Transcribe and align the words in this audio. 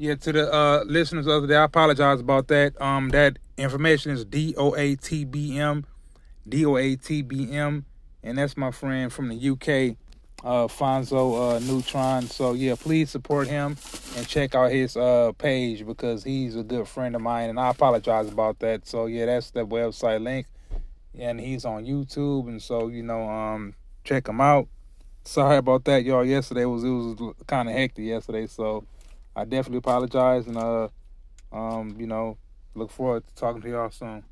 Yeah, 0.00 0.14
to 0.14 0.30
the 0.32 0.52
uh, 0.54 0.84
listeners 0.86 1.26
of 1.26 1.42
the 1.42 1.48
day, 1.48 1.56
I 1.56 1.64
apologize 1.64 2.20
about 2.20 2.46
that. 2.48 2.80
Um, 2.80 3.08
that 3.08 3.40
information 3.56 4.12
is 4.12 4.24
D 4.24 4.54
O 4.56 4.76
A 4.76 4.94
T 4.94 5.24
B 5.24 5.58
M, 5.58 5.84
D 6.48 6.64
O 6.66 6.76
A 6.76 6.94
T 6.94 7.22
B 7.22 7.50
M, 7.50 7.84
and 8.22 8.38
that's 8.38 8.56
my 8.56 8.70
friend 8.70 9.12
from 9.12 9.28
the 9.28 9.34
UK, 9.34 9.96
uh, 10.44 10.68
Fonzo 10.68 11.56
uh, 11.56 11.58
Neutron. 11.58 12.28
So 12.28 12.52
yeah, 12.52 12.76
please 12.78 13.10
support 13.10 13.48
him 13.48 13.76
and 14.16 14.28
check 14.28 14.54
out 14.54 14.70
his 14.70 14.96
uh 14.96 15.32
page 15.36 15.84
because 15.84 16.22
he's 16.22 16.54
a 16.54 16.62
good 16.62 16.86
friend 16.86 17.16
of 17.16 17.20
mine, 17.20 17.50
and 17.50 17.58
I 17.58 17.70
apologize 17.70 18.28
about 18.28 18.60
that. 18.60 18.86
So 18.86 19.06
yeah, 19.06 19.26
that's 19.26 19.50
the 19.50 19.66
website 19.66 20.22
link, 20.22 20.46
and 21.18 21.40
he's 21.40 21.64
on 21.64 21.84
YouTube, 21.84 22.46
and 22.46 22.62
so 22.62 22.86
you 22.86 23.02
know, 23.02 23.28
um, 23.28 23.74
check 24.04 24.28
him 24.28 24.40
out. 24.40 24.68
Sorry 25.24 25.56
about 25.56 25.84
that, 25.86 26.04
y'all. 26.04 26.24
Yesterday 26.24 26.66
was 26.66 26.84
it 26.84 26.88
was 26.88 27.34
kind 27.48 27.68
of 27.68 27.74
hectic 27.74 28.04
yesterday, 28.04 28.46
so. 28.46 28.84
I 29.38 29.44
definitely 29.44 29.78
apologize 29.78 30.48
and 30.48 30.56
uh 30.56 30.88
um, 31.52 31.94
you 31.96 32.08
know, 32.08 32.36
look 32.74 32.90
forward 32.90 33.26
to 33.28 33.34
talking 33.36 33.62
to 33.62 33.70
y'all 33.70 33.90
soon. 33.90 34.24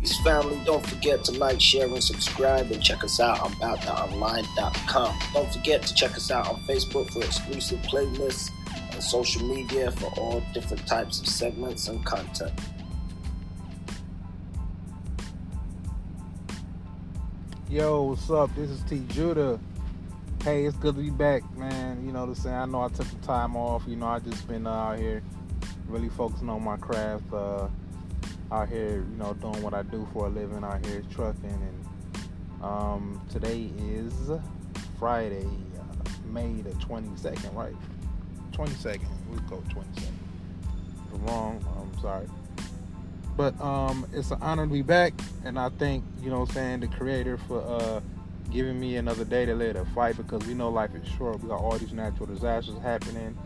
Peace 0.00 0.20
family, 0.24 0.58
don't 0.64 0.84
forget 0.86 1.22
to 1.24 1.32
like, 1.32 1.60
share, 1.60 1.86
and 1.86 2.02
subscribe 2.02 2.70
and 2.72 2.82
check 2.82 3.04
us 3.04 3.20
out 3.20 3.40
on 3.40 3.52
abouttheonline.com. 3.52 5.18
Don't 5.34 5.52
forget 5.52 5.82
to 5.82 5.94
check 5.94 6.16
us 6.16 6.30
out 6.30 6.48
on 6.48 6.56
Facebook 6.62 7.12
for 7.12 7.22
exclusive 7.22 7.78
playlists 7.82 8.50
and 8.92 9.02
social 9.02 9.46
media 9.46 9.92
for 9.92 10.06
all 10.18 10.42
different 10.54 10.84
types 10.86 11.20
of 11.20 11.28
segments 11.28 11.86
and 11.88 12.04
content. 12.06 12.58
Yo, 17.70 18.00
what's 18.00 18.30
up? 18.30 18.48
This 18.54 18.70
is 18.70 18.80
T 18.84 19.04
Judah. 19.08 19.60
Hey, 20.42 20.64
it's 20.64 20.78
good 20.78 20.94
to 20.94 21.02
be 21.02 21.10
back, 21.10 21.42
man. 21.54 22.02
You 22.02 22.12
know 22.12 22.20
what 22.20 22.30
I'm 22.30 22.34
saying? 22.34 22.56
I 22.56 22.64
know 22.64 22.80
I 22.80 22.88
took 22.88 23.04
some 23.04 23.20
time 23.20 23.56
off. 23.56 23.82
You 23.86 23.96
know, 23.96 24.06
I 24.06 24.20
just 24.20 24.48
been 24.48 24.66
uh, 24.66 24.70
out 24.72 24.98
here 24.98 25.22
really 25.86 26.08
focusing 26.08 26.48
on 26.48 26.64
my 26.64 26.78
craft. 26.78 27.30
Uh, 27.30 27.68
out 28.50 28.70
here, 28.70 29.04
you 29.10 29.16
know, 29.18 29.34
doing 29.34 29.60
what 29.60 29.74
I 29.74 29.82
do 29.82 30.08
for 30.14 30.28
a 30.28 30.30
living 30.30 30.64
out 30.64 30.86
here, 30.86 31.02
trucking. 31.10 31.44
And 31.44 32.64
um, 32.64 33.20
today 33.28 33.70
is 33.78 34.14
Friday, 34.98 35.44
uh, 35.78 36.10
May 36.24 36.62
the 36.62 36.70
22nd, 36.70 37.54
right? 37.54 37.76
22nd. 38.52 39.06
We'll 39.28 39.40
go 39.40 39.62
22nd. 39.68 39.98
If 39.98 41.14
I'm 41.14 41.26
wrong, 41.26 41.62
I'm 41.78 42.00
sorry. 42.00 42.28
But 43.38 43.58
um, 43.60 44.04
it's 44.12 44.32
an 44.32 44.38
honor 44.42 44.66
to 44.66 44.72
be 44.72 44.82
back, 44.82 45.12
and 45.44 45.60
I 45.60 45.68
thank 45.68 46.02
you 46.20 46.28
know, 46.28 46.42
I'm 46.42 46.48
saying 46.48 46.80
the 46.80 46.88
creator 46.88 47.38
for 47.46 47.62
uh, 47.62 48.00
giving 48.50 48.80
me 48.80 48.96
another 48.96 49.24
day 49.24 49.46
to 49.46 49.54
live 49.54 49.76
a 49.76 49.84
fight 49.94 50.16
because 50.16 50.44
we 50.44 50.54
know 50.54 50.70
life 50.70 50.90
is 50.96 51.06
short. 51.06 51.40
We 51.40 51.48
got 51.48 51.60
all 51.60 51.78
these 51.78 51.92
natural 51.92 52.26
disasters 52.26 52.80
happening. 52.82 53.38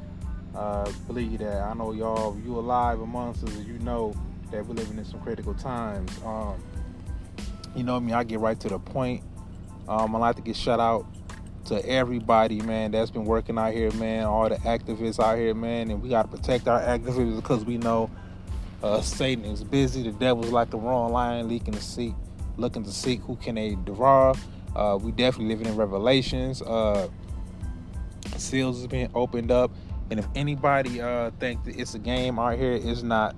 Uh, 0.54 0.90
believe 1.06 1.40
that 1.40 1.60
I 1.60 1.74
know 1.74 1.92
y'all, 1.92 2.38
you 2.42 2.58
alive 2.58 3.02
amongst 3.02 3.44
us, 3.44 3.54
you 3.66 3.78
know 3.80 4.14
that 4.50 4.64
we're 4.64 4.76
living 4.76 4.96
in 4.96 5.04
some 5.04 5.20
critical 5.20 5.52
times. 5.52 6.10
Um, 6.24 6.54
you 7.76 7.82
know 7.82 7.96
I 7.96 8.00
mean? 8.00 8.14
I 8.14 8.24
get 8.24 8.40
right 8.40 8.58
to 8.60 8.70
the 8.70 8.78
point. 8.78 9.22
Um, 9.88 10.16
I 10.16 10.18
like 10.18 10.36
to 10.36 10.42
get 10.42 10.56
shout 10.56 10.80
out 10.80 11.04
to 11.66 11.86
everybody, 11.86 12.62
man, 12.62 12.92
that's 12.92 13.10
been 13.10 13.26
working 13.26 13.58
out 13.58 13.74
here, 13.74 13.90
man. 13.92 14.24
All 14.24 14.48
the 14.48 14.56
activists 14.56 15.22
out 15.22 15.36
here, 15.36 15.52
man, 15.52 15.90
and 15.90 16.02
we 16.02 16.08
gotta 16.08 16.28
protect 16.28 16.66
our 16.66 16.80
activists 16.80 17.36
because 17.36 17.66
we 17.66 17.76
know 17.76 18.08
uh, 18.82 19.00
Satan 19.00 19.44
is 19.44 19.62
busy. 19.62 20.02
The 20.02 20.12
devil's 20.12 20.50
like 20.50 20.70
the 20.70 20.78
wrong 20.78 21.12
lion, 21.12 21.48
leaking 21.48 21.74
to 21.74 21.82
seek, 21.82 22.14
looking 22.56 22.82
to 22.84 22.90
seek 22.90 23.20
who 23.20 23.36
can 23.36 23.54
they 23.54 23.76
devour. 23.84 24.34
Uh, 24.74 24.98
we 25.00 25.12
definitely 25.12 25.48
living 25.54 25.66
in 25.66 25.76
revelations. 25.76 26.62
Uh, 26.62 27.08
seals 28.36 28.80
is 28.80 28.86
being 28.86 29.10
opened 29.14 29.50
up, 29.50 29.70
and 30.10 30.18
if 30.18 30.26
anybody 30.34 31.00
uh, 31.00 31.30
think 31.38 31.62
that 31.64 31.78
it's 31.78 31.94
a 31.94 31.98
game 31.98 32.38
out 32.38 32.58
here, 32.58 32.72
it's 32.72 33.02
not. 33.02 33.36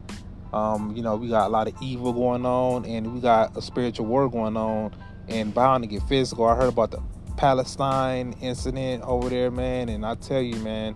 Um, 0.52 0.94
you 0.94 1.02
know, 1.02 1.16
we 1.16 1.28
got 1.28 1.48
a 1.48 1.50
lot 1.50 1.66
of 1.66 1.74
evil 1.82 2.12
going 2.12 2.46
on, 2.46 2.84
and 2.84 3.12
we 3.12 3.20
got 3.20 3.56
a 3.56 3.62
spiritual 3.62 4.06
war 4.06 4.30
going 4.30 4.56
on, 4.56 4.94
and 5.26 5.52
bound 5.52 5.82
to 5.82 5.88
get 5.88 6.02
physical. 6.04 6.46
I 6.46 6.54
heard 6.54 6.68
about 6.68 6.92
the 6.92 7.02
Palestine 7.36 8.36
incident 8.40 9.02
over 9.02 9.28
there, 9.28 9.50
man, 9.50 9.88
and 9.88 10.06
I 10.06 10.14
tell 10.14 10.40
you, 10.40 10.54
man, 10.60 10.94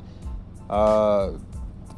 uh, 0.71 1.33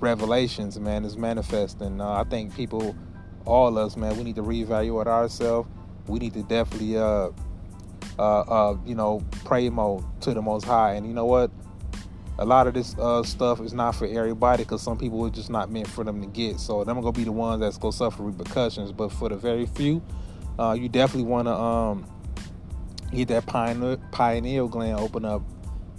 revelations, 0.01 0.79
man, 0.79 1.05
is 1.05 1.17
manifesting. 1.17 2.01
Uh, 2.01 2.11
I 2.13 2.25
think 2.25 2.55
people, 2.55 2.97
all 3.45 3.79
of 3.79 3.87
us, 3.87 3.97
man, 3.97 4.17
we 4.17 4.25
need 4.25 4.37
to 4.37 4.43
reevaluate 4.43 5.07
ourselves. 5.07 5.69
We 6.07 6.19
need 6.19 6.35
to 6.35 6.43
definitely, 6.43 6.97
uh, 6.97 7.31
uh, 8.19 8.41
uh, 8.41 8.77
you 8.85 8.95
know, 8.95 9.23
pray 9.45 9.69
more 9.69 10.05
to 10.23 10.35
the 10.35 10.43
Most 10.43 10.65
High. 10.65 10.95
And 10.95 11.07
you 11.07 11.13
know 11.13 11.27
what? 11.27 11.51
A 12.39 12.45
lot 12.45 12.67
of 12.67 12.73
this 12.73 12.97
uh, 12.99 13.23
stuff 13.23 13.61
is 13.61 13.75
not 13.75 13.95
for 13.95 14.07
everybody 14.07 14.65
because 14.65 14.81
some 14.81 14.97
people 14.97 15.25
are 15.27 15.31
just 15.31 15.51
not 15.51 15.71
meant 15.71 15.87
for 15.87 16.05
them 16.05 16.23
to 16.23 16.27
get. 16.27 16.59
So 16.59 16.85
them 16.85 16.99
gonna 17.01 17.13
be 17.13 17.25
the 17.25 17.33
ones 17.33 17.61
that's 17.61 17.77
gonna 17.77 17.93
suffer 17.93 18.23
repercussions. 18.23 18.93
But 18.93 19.13
for 19.13 19.29
the 19.29 19.37
very 19.37 19.67
few, 19.67 20.03
uh, 20.59 20.73
you 20.73 20.89
definitely 20.89 21.29
want 21.29 21.49
to 21.49 21.55
um, 21.55 22.07
get 23.13 23.29
that 23.29 23.45
pineal, 23.45 23.99
pineal 24.11 24.69
gland 24.69 24.99
open 24.99 25.27
up 25.27 25.43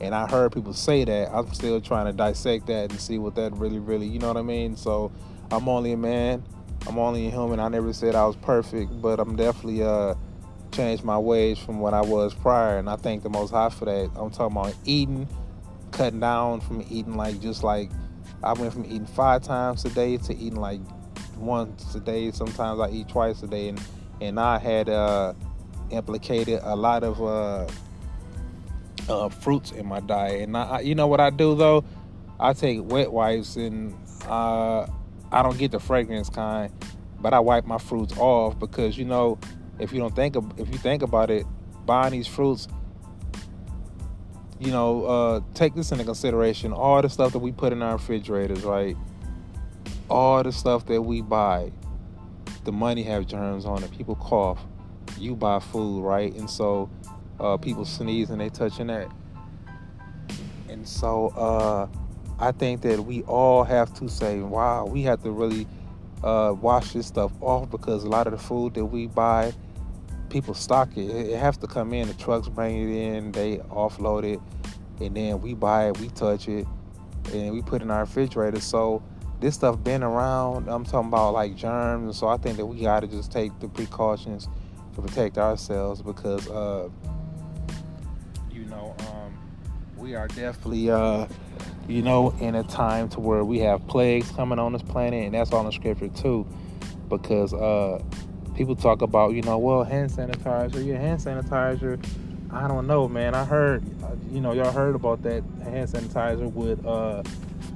and 0.02 0.16
I 0.16 0.28
heard 0.28 0.52
people 0.52 0.74
say 0.74 1.06
that. 1.06 1.32
I'm 1.32 1.54
still 1.54 1.80
trying 1.80 2.08
to 2.08 2.14
dissect 2.14 2.66
that 2.68 2.92
and 2.92 3.00
see 3.00 3.20
what 3.20 3.36
that 3.36 3.54
really, 3.54 3.80
really, 3.80 4.08
you 4.08 4.18
know 4.18 4.28
what 4.28 4.38
I 4.38 4.42
mean? 4.42 4.76
So 4.76 5.12
I'm 5.52 5.70
only 5.70 5.92
a 5.92 5.98
man. 5.98 6.44
I'm 6.88 6.98
only 6.98 7.28
a 7.28 7.30
human. 7.30 7.60
I 7.60 7.68
never 7.68 7.94
said 7.94 8.16
I 8.16 8.26
was 8.26 8.36
perfect, 8.36 9.00
but 9.00 9.20
I'm 9.20 9.36
definitely 9.36 9.84
uh 9.84 10.16
changed 10.72 11.04
my 11.04 11.18
ways 11.18 11.60
from 11.60 11.80
what 11.80 11.94
I 11.94 12.02
was 12.02 12.34
prior, 12.34 12.80
and 12.80 12.90
I 12.90 12.96
thank 12.96 13.22
the 13.22 13.30
Most 13.30 13.52
High 13.52 13.70
for 13.70 13.86
that. 13.86 14.10
I'm 14.16 14.32
talking 14.32 14.58
about 14.58 14.74
eating, 14.86 15.28
cutting 15.92 16.20
down 16.20 16.62
from 16.62 16.82
eating 16.90 17.16
like 17.16 17.40
just 17.40 17.64
like 17.64 17.92
I 18.44 18.54
went 18.54 18.74
from 18.74 18.86
eating 18.86 19.06
five 19.06 19.44
times 19.44 19.86
a 19.86 19.90
day 19.90 20.18
to 20.18 20.36
eating 20.36 20.60
like 20.60 20.82
once 21.38 21.94
a 21.94 22.00
day. 22.00 22.32
Sometimes 22.32 22.80
I 22.80 22.90
eat 22.90 23.08
twice 23.08 23.44
a 23.44 23.48
day, 23.48 23.70
and 23.70 23.82
and 24.20 24.40
I 24.40 24.58
had 24.58 24.90
uh 24.90 25.34
implicated 25.92 26.60
a 26.64 26.76
lot 26.76 27.04
of 27.04 27.22
uh 27.22 27.72
uh, 29.10 29.30
fruits 29.30 29.72
in 29.72 29.86
my 29.86 30.00
diet. 30.00 30.42
And 30.42 30.58
I, 30.58 30.82
you 30.82 30.96
know 30.96 31.08
what 31.08 31.20
I 31.20 31.30
do 31.30 31.56
though? 31.56 31.84
I 32.40 32.54
take 32.54 32.80
wet 32.84 33.12
wipes 33.12 33.56
and 33.56 33.96
uh, 34.28 34.88
I 35.32 35.44
don't 35.44 35.58
get 35.58 35.72
the 35.72 35.80
fragrance 35.80 36.30
kind, 36.30 36.72
but 37.20 37.34
I 37.34 37.40
wipe 37.40 37.66
my 37.66 37.78
fruits 37.78 38.16
off 38.18 38.58
because 38.58 38.98
you 38.98 39.06
know 39.06 39.40
if 39.80 39.92
you 39.92 40.00
don't 40.00 40.16
think 40.16 40.36
of, 40.36 40.60
if 40.60 40.70
you 40.70 40.78
think 40.78 41.02
about 41.02 41.30
it, 41.30 41.46
buying 41.86 42.12
these 42.12 42.28
fruits, 42.28 42.68
you 44.60 44.72
know, 44.72 45.06
uh, 45.06 45.42
take 45.56 45.74
this 45.74 45.92
into 45.92 46.04
consideration. 46.04 46.72
All 46.72 47.02
the 47.02 47.10
stuff 47.10 47.32
that 47.34 47.40
we 47.40 47.52
put 47.52 47.74
in 47.74 47.82
our 47.82 47.94
refrigerators, 47.94 48.64
right? 48.64 48.96
All 50.08 50.44
the 50.44 50.52
stuff 50.52 50.86
that 50.86 51.02
we 51.02 51.22
buy, 51.22 51.72
the 52.64 52.72
money 52.72 53.02
have 53.04 53.26
germs 53.26 53.66
on 53.66 53.84
it. 53.84 53.92
People 53.92 54.16
cough. 54.16 54.60
You 55.18 55.36
buy 55.36 55.60
food, 55.60 56.04
right? 56.04 56.34
And 56.36 56.50
so 56.50 56.90
uh, 57.42 57.58
people 57.58 57.84
sneeze 57.84 58.30
and 58.30 58.40
they 58.40 58.50
touching 58.50 58.88
that. 58.88 59.12
And 60.70 60.88
so 60.88 61.30
uh, 61.30 61.88
I 62.40 62.52
think 62.52 62.82
that 62.82 63.04
we 63.04 63.24
all 63.24 63.64
have 63.64 63.94
to 63.96 64.08
say, 64.08 64.40
wow, 64.40 64.86
we 64.86 65.02
have 65.04 65.22
to 65.24 65.32
really 65.32 65.68
uh, 66.24 66.54
wash 66.60 66.94
this 66.94 67.08
stuff 67.08 67.32
off 67.42 67.70
because 67.70 68.04
a 68.04 68.10
lot 68.10 68.28
of 68.28 68.34
the 68.34 68.40
food 68.40 68.76
that 68.76 68.86
we 68.86 69.08
buy, 69.08 69.54
people 70.30 70.54
stock 70.54 70.96
it. 70.96 71.10
It 71.10 71.38
has 71.40 71.58
to 71.58 71.68
come 71.68 71.94
in. 71.94 72.08
The 72.08 72.14
trucks 72.14 72.48
bring 72.48 72.90
it 72.90 72.96
in, 72.96 73.32
they 73.32 73.58
offload 73.58 74.24
it, 74.24 74.40
and 75.04 75.18
then 75.18 75.42
we 75.42 75.56
buy 75.56 75.90
it, 75.90 76.00
we 76.00 76.10
touch 76.10 76.48
it, 76.48 76.66
and 77.34 77.52
we 77.52 77.62
put 77.62 77.82
it 77.82 77.86
in 77.86 77.92
our 77.92 78.02
refrigerator. 78.02 78.60
So 78.60 79.04
this 79.40 79.56
stuff 79.56 79.84
been 79.84 80.04
around. 80.04 80.70
I'm 80.70 80.86
talking 80.86 81.10
about 81.10 81.34
like 81.34 81.56
germs, 81.56 82.18
so 82.18 82.28
I 82.28 82.38
think 82.38 82.58
that 82.58 82.66
we 82.66 82.82
got 82.82 83.00
to 83.00 83.08
just 83.08 83.32
take 83.32 83.60
the 83.60 83.68
precautions 83.68 84.48
to 84.96 85.02
protect 85.02 85.38
ourselves 85.38 86.02
because 86.02 86.48
uh, 86.50 86.90
we 90.02 90.16
are 90.16 90.28
definitely, 90.28 90.90
uh, 90.90 91.28
you 91.88 92.02
know, 92.02 92.32
in 92.42 92.56
a 92.56 92.64
time 92.64 93.08
to 93.10 93.20
where 93.20 93.44
we 93.44 93.60
have 93.60 93.86
plagues 93.88 94.32
coming 94.32 94.58
on 94.58 94.74
this 94.74 94.82
planet, 94.82 95.26
and 95.26 95.36
that's 95.36 95.52
all 95.54 95.66
in 95.66 95.72
scripture 95.72 96.08
too, 96.10 96.46
because 97.08 97.54
uh, 97.54 98.02
people 98.56 98.76
talk 98.76 99.04
about, 99.04 99.34
you 99.34 99.44
know, 99.44 99.60
well, 99.60 99.84
hand 99.84 100.10
sanitizer, 100.10 100.84
yeah, 100.84 100.98
hand 100.98 101.20
sanitizer. 101.22 102.04
I 102.52 102.68
don't 102.68 102.88
know, 102.88 103.08
man. 103.08 103.36
I 103.36 103.46
heard, 103.46 103.84
you 104.32 104.42
know, 104.42 104.54
y'all 104.54 104.72
heard 104.72 104.96
about 104.96 105.22
that 105.22 105.44
hand 105.64 105.88
sanitizer 105.88 106.52
with, 106.52 106.84
uh, 106.86 107.24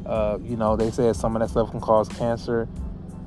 uh, 0.06 0.40
you 0.44 0.58
know, 0.58 0.76
they 0.76 0.90
said 0.92 1.16
some 1.16 1.36
of 1.36 1.42
that 1.42 1.50
stuff 1.50 1.72
can 1.72 1.80
cause 1.80 2.10
cancer. 2.10 2.68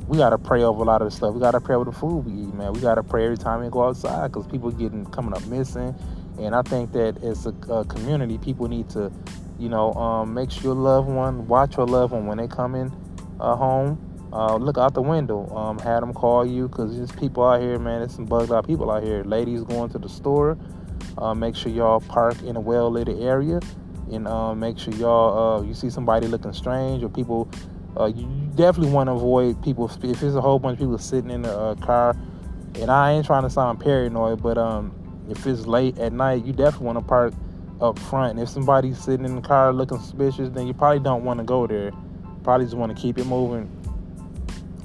We 0.09 0.19
gotta 0.19 0.39
pray 0.39 0.63
over 0.63 0.83
a 0.83 0.85
lot 0.85 1.03
of 1.03 1.11
the 1.11 1.17
stuff. 1.17 1.35
We 1.35 1.41
gotta 1.41 1.61
pray 1.61 1.77
over 1.77 1.85
the 1.85 1.97
food 1.97 2.27
we 2.27 2.33
eat, 2.33 2.55
man. 2.55 2.73
We 2.73 2.81
gotta 2.81 3.03
pray 3.03 3.25
every 3.25 3.39
time 3.39 3.63
we 3.63 3.71
go 3.71 3.85
outside 3.85 4.33
because 4.33 4.47
people 4.47 4.71
getting 4.71 5.07
coming 5.07 5.35
up 5.35 5.47
missing 5.47 5.95
and 6.39 6.55
I 6.55 6.63
think 6.63 6.93
that 6.93 7.23
as 7.23 7.47
a, 7.47 7.55
a 7.71 7.85
community, 7.85 8.39
people 8.39 8.69
need 8.69 8.89
to, 8.91 9.13
you 9.59 9.69
know, 9.69 9.93
um, 9.95 10.35
make 10.35 10.51
sure 10.51 10.65
your 10.65 10.75
loved 10.75 11.09
one, 11.09 11.47
watch 11.49 11.77
your 11.77 11.87
loved 11.87 12.13
one 12.13 12.27
when 12.27 12.39
they 12.39 12.47
come 12.47 12.75
in 12.75 12.93
uh, 13.41 13.57
home. 13.57 14.05
Uh, 14.33 14.57
look 14.57 14.77
out 14.77 14.95
the 14.95 15.03
window. 15.03 15.49
Um, 15.57 15.79
have 15.79 16.01
them 16.01 16.13
call 16.13 16.47
you 16.47 16.69
because 16.69 16.97
there's 16.97 17.13
people 17.13 17.45
out 17.45 17.61
here, 17.61 17.79
man. 17.79 18.01
There's 18.01 18.15
some 18.15 18.27
bugged 18.27 18.53
out 18.53 18.67
people 18.67 18.91
out 18.91 19.03
here. 19.03 19.25
Ladies 19.25 19.63
going 19.65 19.91
to 19.91 19.99
the 19.99 20.09
store. 20.09 20.59
Uh, 21.17 21.35
make 21.35 21.57
sure 21.57 21.73
y'all 21.73 22.01
park 22.01 22.41
in 22.43 22.57
a 22.57 22.61
well 22.61 22.91
lit 22.91 23.09
area, 23.09 23.61
and 24.13 24.29
uh, 24.29 24.55
make 24.55 24.79
sure 24.79 24.93
y'all 24.95 25.59
uh, 25.59 25.63
you 25.63 25.73
see 25.73 25.89
somebody 25.89 26.27
looking 26.27 26.53
strange 26.53 27.03
or 27.03 27.09
people. 27.09 27.49
Uh, 27.99 28.07
you 28.07 28.27
definitely 28.55 28.93
want 28.93 29.09
to 29.09 29.13
avoid 29.13 29.61
people 29.63 29.89
if 29.89 30.21
there's 30.21 30.37
a 30.37 30.41
whole 30.41 30.59
bunch 30.59 30.75
of 30.75 30.81
people 30.81 30.99
sitting 30.99 31.31
in 31.31 31.45
a 31.45 31.75
car. 31.81 32.15
And 32.75 32.91
I 32.91 33.13
ain't 33.13 33.27
trying 33.27 33.43
to 33.43 33.51
sound 33.51 33.81
paranoid, 33.81 34.43
but 34.43 34.59
um, 34.59 34.95
if 35.29 35.47
it's 35.47 35.67
late 35.67 35.99
at 35.99 36.13
night, 36.13 36.45
you 36.45 36.53
definitely 36.53 36.87
want 36.87 36.99
to 36.99 37.05
park 37.05 37.35
up 37.81 37.99
front. 37.99 38.33
And 38.33 38.41
if 38.41 38.49
somebody's 38.49 38.99
sitting 38.99 39.25
in 39.25 39.37
the 39.37 39.43
car 39.43 39.73
looking 39.73 39.99
suspicious, 39.99 40.49
then 40.51 40.67
you 40.67 40.75
probably 40.75 41.01
don't 41.01 41.25
want 41.25 41.39
to 41.39 41.45
go 41.45 41.67
there. 41.67 41.93
Probably 42.43 42.67
just 42.67 42.77
want 42.77 42.95
to 42.95 43.01
keep 43.01 43.19
it 43.19 43.27
moving 43.27 43.71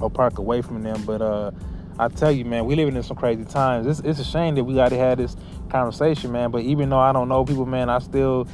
or 0.00 0.10
park 0.10 0.38
away 0.38 0.62
from 0.62 0.82
them. 0.82 1.02
But 1.04 1.22
uh, 1.22 1.50
I 1.98 2.08
tell 2.08 2.30
you, 2.30 2.44
man, 2.44 2.66
we 2.66 2.74
living 2.74 2.96
in 2.96 3.02
some 3.02 3.16
crazy 3.16 3.44
times. 3.44 3.86
It's, 3.86 4.00
it's 4.00 4.20
a 4.20 4.24
shame 4.24 4.54
that 4.56 4.64
we 4.64 4.74
got 4.74 4.90
to 4.90 4.98
have 4.98 5.18
this 5.18 5.36
conversation, 5.70 6.32
man. 6.32 6.50
But 6.50 6.62
even 6.62 6.88
though 6.88 6.98
I 6.98 7.12
don't 7.12 7.28
know 7.28 7.44
people, 7.44 7.66
man, 7.66 7.88
I 7.88 7.98
still, 7.98 8.46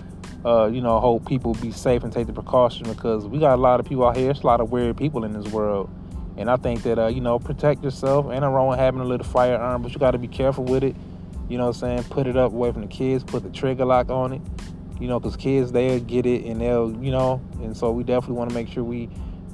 uh, 0.44 0.66
you 0.66 0.81
know, 0.81 1.00
hope 1.00 1.26
people 1.26 1.54
be 1.54 1.72
safe 1.72 2.04
and 2.04 2.12
take 2.12 2.26
the 2.26 2.32
precaution 2.32 2.88
because 2.88 3.26
we 3.26 3.38
got 3.38 3.54
a 3.54 3.60
lot 3.60 3.81
of 3.81 3.87
people 3.87 4.06
out 4.06 4.16
here. 4.16 4.31
It's 4.31 4.40
a 4.40 4.46
lot 4.46 4.60
of 4.60 4.70
weird 4.70 4.96
people 4.96 5.25
in 5.25 5.32
this 5.32 5.50
world. 5.52 5.90
And 6.37 6.50
I 6.50 6.56
think 6.56 6.82
that, 6.84 6.98
uh, 6.98 7.08
you 7.08 7.20
know, 7.20 7.38
protect 7.38 7.84
yourself. 7.84 8.31
Ain't 8.31 8.40
no 8.40 8.50
wrong 8.50 8.69
with 8.69 8.78
having 8.78 9.00
a 9.00 9.04
little 9.04 9.26
firearm, 9.26 9.82
but 9.82 9.92
you 9.92 9.98
got 9.98 10.12
to 10.12 10.19
be 10.19 10.28
careful 10.28 10.64
with 10.64 10.84
it. 10.84 10.96
You 11.50 11.58
know 11.58 11.67
what 11.67 11.82
I'm 11.82 11.99
saying? 11.99 12.05
Put 12.05 12.29
it 12.29 12.37
up 12.37 12.52
away 12.52 12.70
from 12.70 12.82
the 12.82 12.88
kids. 12.88 13.25
Put 13.25 13.43
the 13.43 13.50
trigger 13.50 13.85
lock 13.85 14.08
on 14.08 14.32
it. 14.32 14.41
You 15.00 15.08
know, 15.08 15.19
because 15.19 15.37
kids, 15.37 15.73
they'll 15.73 15.99
get 15.99 16.25
it 16.26 16.44
and 16.44 16.61
they'll, 16.61 16.93
you 17.02 17.11
know, 17.11 17.43
and 17.61 17.76
so 17.76 17.91
we 17.91 18.05
definitely 18.05 18.37
want 18.37 18.50
to 18.50 18.55
make 18.55 18.69
sure 18.69 18.85
we 18.85 19.08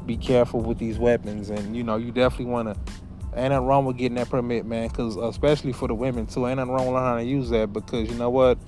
be 0.04 0.16
careful 0.16 0.60
with 0.60 0.78
these 0.78 0.98
weapons. 0.98 1.48
And, 1.48 1.74
you 1.74 1.82
know, 1.82 1.96
you 1.96 2.12
definitely 2.12 2.46
want 2.46 2.68
to, 2.68 2.92
ain't 3.34 3.50
nothing 3.50 3.66
wrong 3.66 3.86
with 3.86 3.96
getting 3.96 4.16
that 4.16 4.28
permit, 4.28 4.66
man, 4.66 4.88
because 4.88 5.16
especially 5.16 5.72
for 5.72 5.88
the 5.88 5.94
women, 5.94 6.26
too. 6.26 6.46
Ain't 6.46 6.58
nothing 6.58 6.72
wrong 6.72 6.86
with 6.86 6.94
learning 6.94 7.08
how 7.08 7.16
to 7.16 7.24
use 7.24 7.48
that 7.50 7.72
because, 7.72 8.10
you 8.10 8.16
know 8.16 8.28
what? 8.28 8.58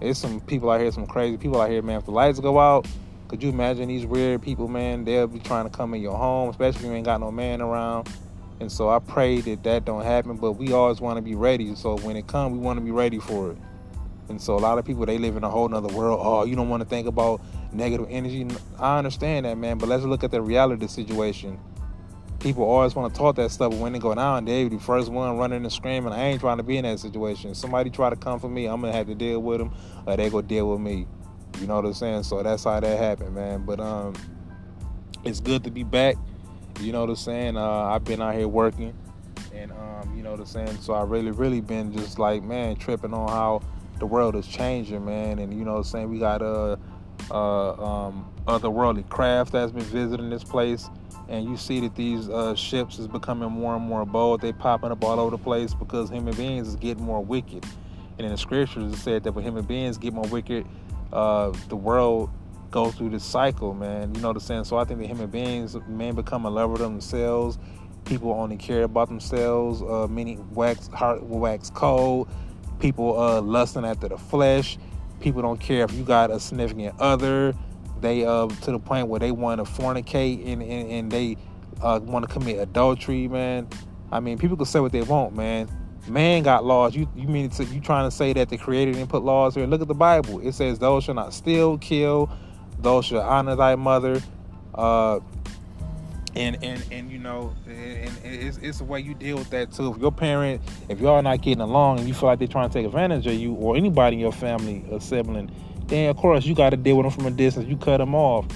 There's 0.00 0.16
some 0.16 0.40
people 0.40 0.70
out 0.70 0.80
here, 0.80 0.90
some 0.90 1.06
crazy 1.06 1.36
people 1.36 1.60
out 1.60 1.68
here, 1.68 1.82
man. 1.82 1.98
If 1.98 2.06
the 2.06 2.12
lights 2.12 2.40
go 2.40 2.58
out, 2.58 2.86
could 3.28 3.42
you 3.42 3.50
imagine 3.50 3.88
these 3.88 4.06
weird 4.06 4.40
people, 4.40 4.68
man? 4.68 5.04
They'll 5.04 5.26
be 5.26 5.40
trying 5.40 5.68
to 5.68 5.70
come 5.70 5.92
in 5.92 6.00
your 6.00 6.16
home, 6.16 6.48
especially 6.48 6.80
if 6.80 6.86
you 6.86 6.92
ain't 6.92 7.04
got 7.04 7.20
no 7.20 7.30
man 7.30 7.60
around 7.60 8.08
and 8.60 8.70
so 8.70 8.90
I 8.90 8.98
pray 8.98 9.40
that 9.40 9.62
that 9.64 9.86
don't 9.86 10.04
happen, 10.04 10.36
but 10.36 10.52
we 10.52 10.72
always 10.72 11.00
want 11.00 11.16
to 11.16 11.22
be 11.22 11.34
ready. 11.34 11.74
So 11.74 11.96
when 11.98 12.16
it 12.16 12.26
comes, 12.26 12.52
we 12.52 12.58
want 12.58 12.78
to 12.78 12.84
be 12.84 12.90
ready 12.90 13.18
for 13.18 13.52
it. 13.52 13.58
And 14.28 14.40
so 14.40 14.54
a 14.54 14.60
lot 14.60 14.78
of 14.78 14.84
people 14.84 15.06
they 15.06 15.18
live 15.18 15.36
in 15.36 15.42
a 15.42 15.50
whole 15.50 15.68
nother 15.68 15.92
world. 15.92 16.20
Oh, 16.22 16.44
you 16.44 16.54
don't 16.54 16.68
want 16.68 16.82
to 16.82 16.88
think 16.88 17.08
about 17.08 17.40
negative 17.72 18.06
energy. 18.10 18.46
I 18.78 18.98
understand 18.98 19.46
that, 19.46 19.56
man, 19.56 19.78
but 19.78 19.88
let's 19.88 20.04
look 20.04 20.22
at 20.22 20.30
the 20.30 20.42
reality 20.42 20.74
of 20.74 20.80
the 20.80 20.88
situation. 20.88 21.58
People 22.38 22.64
always 22.64 22.94
want 22.94 23.12
to 23.12 23.18
talk 23.18 23.36
that 23.36 23.50
stuff, 23.50 23.70
but 23.70 23.80
when 23.80 23.92
they 23.92 23.98
go 23.98 24.14
down, 24.14 24.44
they 24.44 24.64
be 24.64 24.76
the 24.76 24.82
first 24.82 25.10
one 25.10 25.36
running 25.36 25.62
and 25.62 25.72
screaming. 25.72 26.12
I 26.12 26.26
ain't 26.26 26.40
trying 26.40 26.56
to 26.58 26.62
be 26.62 26.76
in 26.76 26.84
that 26.84 27.00
situation. 27.00 27.54
Somebody 27.54 27.90
try 27.90 28.08
to 28.08 28.16
come 28.16 28.38
for 28.40 28.48
me, 28.48 28.66
I'm 28.66 28.80
gonna 28.80 28.92
have 28.92 29.08
to 29.08 29.14
deal 29.14 29.40
with 29.40 29.58
them, 29.58 29.74
or 30.06 30.16
they 30.16 30.30
go 30.30 30.40
deal 30.42 30.70
with 30.70 30.80
me. 30.80 31.06
You 31.60 31.66
know 31.66 31.76
what 31.76 31.86
I'm 31.86 31.94
saying? 31.94 32.22
So 32.22 32.42
that's 32.42 32.64
how 32.64 32.78
that 32.78 32.98
happened, 32.98 33.34
man. 33.34 33.64
But 33.66 33.80
um, 33.80 34.14
it's 35.24 35.40
good 35.40 35.64
to 35.64 35.70
be 35.70 35.82
back. 35.82 36.16
You 36.80 36.92
know 36.92 37.00
what 37.00 37.10
I'm 37.10 37.16
saying? 37.16 37.56
Uh, 37.58 37.62
I've 37.62 38.04
been 38.04 38.22
out 38.22 38.34
here 38.34 38.48
working, 38.48 38.94
and 39.54 39.70
um, 39.70 40.14
you 40.16 40.22
know 40.22 40.30
what 40.30 40.40
I'm 40.40 40.46
saying. 40.46 40.78
So 40.80 40.94
I 40.94 41.02
really, 41.02 41.30
really 41.30 41.60
been 41.60 41.92
just 41.92 42.18
like, 42.18 42.42
man, 42.42 42.76
tripping 42.76 43.12
on 43.12 43.28
how 43.28 43.60
the 43.98 44.06
world 44.06 44.34
is 44.34 44.46
changing, 44.46 45.04
man. 45.04 45.38
And 45.40 45.52
you 45.52 45.64
know 45.64 45.72
what 45.72 45.78
I'm 45.78 45.84
saying? 45.84 46.10
We 46.10 46.18
got 46.18 46.40
uh, 46.40 46.76
uh, 47.30 47.72
um, 47.72 48.32
otherworldly 48.46 49.06
craft 49.10 49.52
that's 49.52 49.72
been 49.72 49.82
visiting 49.82 50.30
this 50.30 50.42
place, 50.42 50.88
and 51.28 51.44
you 51.44 51.58
see 51.58 51.80
that 51.80 51.94
these 51.96 52.30
uh, 52.30 52.54
ships 52.54 52.98
is 52.98 53.06
becoming 53.06 53.50
more 53.52 53.76
and 53.76 53.84
more 53.84 54.06
bold. 54.06 54.40
They 54.40 54.52
popping 54.52 54.90
up 54.90 55.04
all 55.04 55.20
over 55.20 55.32
the 55.32 55.42
place 55.42 55.74
because 55.74 56.08
human 56.08 56.34
beings 56.34 56.66
is 56.66 56.76
getting 56.76 57.04
more 57.04 57.22
wicked. 57.22 57.66
And 58.16 58.24
in 58.24 58.32
the 58.32 58.38
scriptures, 58.38 58.90
it 58.90 58.96
said 58.96 59.24
that 59.24 59.32
when 59.32 59.44
human 59.44 59.64
beings 59.64 59.98
get 59.98 60.14
more 60.14 60.28
wicked, 60.28 60.66
uh, 61.12 61.52
the 61.68 61.76
world 61.76 62.30
go 62.70 62.90
through 62.90 63.10
this 63.10 63.24
cycle, 63.24 63.74
man. 63.74 64.14
You 64.14 64.20
know 64.20 64.28
what 64.28 64.36
I'm 64.36 64.40
saying? 64.40 64.64
So 64.64 64.76
I 64.76 64.84
think 64.84 65.00
that 65.00 65.06
human 65.06 65.28
beings, 65.28 65.76
men 65.88 66.14
become 66.14 66.46
a 66.46 66.50
lover 66.50 66.74
of 66.74 66.80
themselves. 66.80 67.58
People 68.04 68.32
only 68.32 68.56
care 68.56 68.84
about 68.84 69.08
themselves. 69.08 69.82
Uh, 69.82 70.06
many 70.08 70.38
wax 70.52 70.88
heart 70.88 71.22
wax 71.22 71.70
cold. 71.70 72.28
People 72.78 73.18
uh, 73.20 73.40
lusting 73.40 73.84
after 73.84 74.08
the 74.08 74.18
flesh. 74.18 74.78
People 75.20 75.42
don't 75.42 75.60
care 75.60 75.84
if 75.84 75.92
you 75.92 76.02
got 76.02 76.30
a 76.30 76.40
significant 76.40 76.98
other. 76.98 77.54
They 78.00 78.24
uh 78.24 78.48
to 78.48 78.72
the 78.72 78.78
point 78.78 79.08
where 79.08 79.20
they 79.20 79.32
want 79.32 79.64
to 79.64 79.70
fornicate 79.70 80.50
and 80.50 80.62
and, 80.62 80.90
and 80.90 81.12
they 81.12 81.36
uh, 81.82 82.00
want 82.02 82.26
to 82.26 82.32
commit 82.32 82.58
adultery, 82.58 83.28
man. 83.28 83.68
I 84.10 84.20
mean, 84.20 84.38
people 84.38 84.56
can 84.56 84.66
say 84.66 84.80
what 84.80 84.92
they 84.92 85.02
want, 85.02 85.34
man. 85.36 85.68
Man 86.08 86.42
got 86.42 86.64
laws. 86.64 86.96
You 86.96 87.08
you 87.14 87.28
mean 87.28 87.50
to, 87.50 87.64
you 87.64 87.80
trying 87.80 88.08
to 88.08 88.16
say 88.16 88.32
that 88.32 88.48
the 88.48 88.56
Creator 88.56 88.92
didn't 88.92 89.10
put 89.10 89.22
laws 89.22 89.54
here? 89.54 89.66
Look 89.66 89.82
at 89.82 89.88
the 89.88 89.94
Bible. 89.94 90.40
It 90.40 90.52
says, 90.52 90.78
"Those 90.78 91.04
shall 91.04 91.14
not 91.14 91.34
steal, 91.34 91.76
kill, 91.76 92.30
thou 92.82 93.00
shalt 93.00 93.24
honor 93.24 93.56
thy 93.56 93.76
mother. 93.76 94.20
Uh, 94.74 95.20
and 96.36 96.62
and 96.62 96.84
and 96.92 97.10
you 97.10 97.18
know, 97.18 97.54
and, 97.66 98.10
it's 98.24 98.58
it's 98.58 98.78
the 98.78 98.84
way 98.84 99.00
you 99.00 99.14
deal 99.14 99.36
with 99.36 99.50
that 99.50 99.72
too. 99.72 99.92
If 99.92 100.00
your 100.00 100.12
parent, 100.12 100.60
if 100.88 101.00
y'all 101.00 101.16
are 101.16 101.22
not 101.22 101.42
getting 101.42 101.60
along 101.60 101.98
and 101.98 102.08
you 102.08 102.14
feel 102.14 102.28
like 102.28 102.38
they're 102.38 102.48
trying 102.48 102.68
to 102.68 102.72
take 102.72 102.86
advantage 102.86 103.26
of 103.26 103.34
you 103.34 103.54
or 103.54 103.76
anybody 103.76 104.16
in 104.16 104.20
your 104.20 104.32
family, 104.32 104.84
a 104.92 105.00
sibling, 105.00 105.50
then 105.86 106.08
of 106.08 106.16
course 106.16 106.46
you 106.46 106.54
got 106.54 106.70
to 106.70 106.76
deal 106.76 106.96
with 106.96 107.04
them 107.04 107.12
from 107.12 107.26
a 107.26 107.30
distance. 107.30 107.66
You 107.66 107.76
cut 107.76 107.98
them 107.98 108.14
off. 108.14 108.46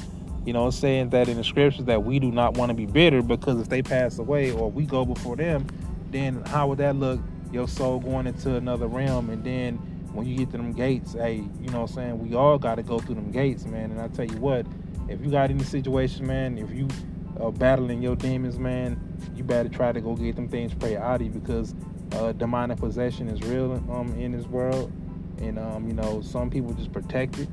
You 0.44 0.52
know, 0.52 0.70
saying 0.70 1.08
that 1.10 1.28
in 1.28 1.38
the 1.38 1.44
scriptures 1.44 1.86
that 1.86 2.04
we 2.04 2.18
do 2.18 2.30
not 2.30 2.54
want 2.54 2.68
to 2.68 2.74
be 2.74 2.84
bitter 2.84 3.22
because 3.22 3.58
if 3.60 3.70
they 3.70 3.80
pass 3.80 4.18
away 4.18 4.50
or 4.50 4.70
we 4.70 4.84
go 4.84 5.06
before 5.06 5.36
them, 5.36 5.66
then 6.10 6.42
how 6.42 6.68
would 6.68 6.78
that 6.78 6.96
look? 6.96 7.18
Your 7.50 7.66
soul 7.66 8.00
going 8.00 8.26
into 8.26 8.56
another 8.56 8.88
realm, 8.88 9.30
and 9.30 9.42
then 9.44 9.78
when 10.14 10.26
you 10.26 10.36
get 10.36 10.50
to 10.52 10.56
them 10.56 10.72
gates, 10.72 11.12
hey, 11.12 11.44
you 11.60 11.70
know 11.70 11.82
what 11.82 11.90
I'm 11.90 11.94
saying? 11.96 12.18
We 12.18 12.36
all 12.36 12.58
got 12.58 12.76
to 12.76 12.82
go 12.82 12.98
through 12.98 13.16
them 13.16 13.30
gates, 13.30 13.66
man. 13.66 13.90
And 13.90 14.00
I 14.00 14.08
tell 14.08 14.24
you 14.24 14.38
what, 14.38 14.66
if 15.08 15.20
you 15.20 15.30
got 15.30 15.50
any 15.50 15.64
situation, 15.64 16.26
man, 16.26 16.56
if 16.56 16.70
you 16.70 16.88
are 17.40 17.52
battling 17.52 18.00
your 18.00 18.16
demons, 18.16 18.58
man, 18.58 19.00
you 19.34 19.44
better 19.44 19.68
try 19.68 19.92
to 19.92 20.00
go 20.00 20.14
get 20.14 20.36
them 20.36 20.48
things 20.48 20.72
prayed 20.72 20.96
out 20.98 21.20
of 21.20 21.26
you 21.26 21.32
because 21.32 21.74
uh, 22.12 22.32
demonic 22.32 22.78
possession 22.78 23.28
is 23.28 23.42
real 23.42 23.72
um, 23.90 24.14
in 24.18 24.32
this 24.32 24.46
world. 24.46 24.92
And, 25.38 25.58
um, 25.58 25.88
you 25.88 25.94
know, 25.94 26.22
some 26.22 26.48
people 26.48 26.72
just 26.74 26.92
protect 26.92 27.38
it 27.38 27.48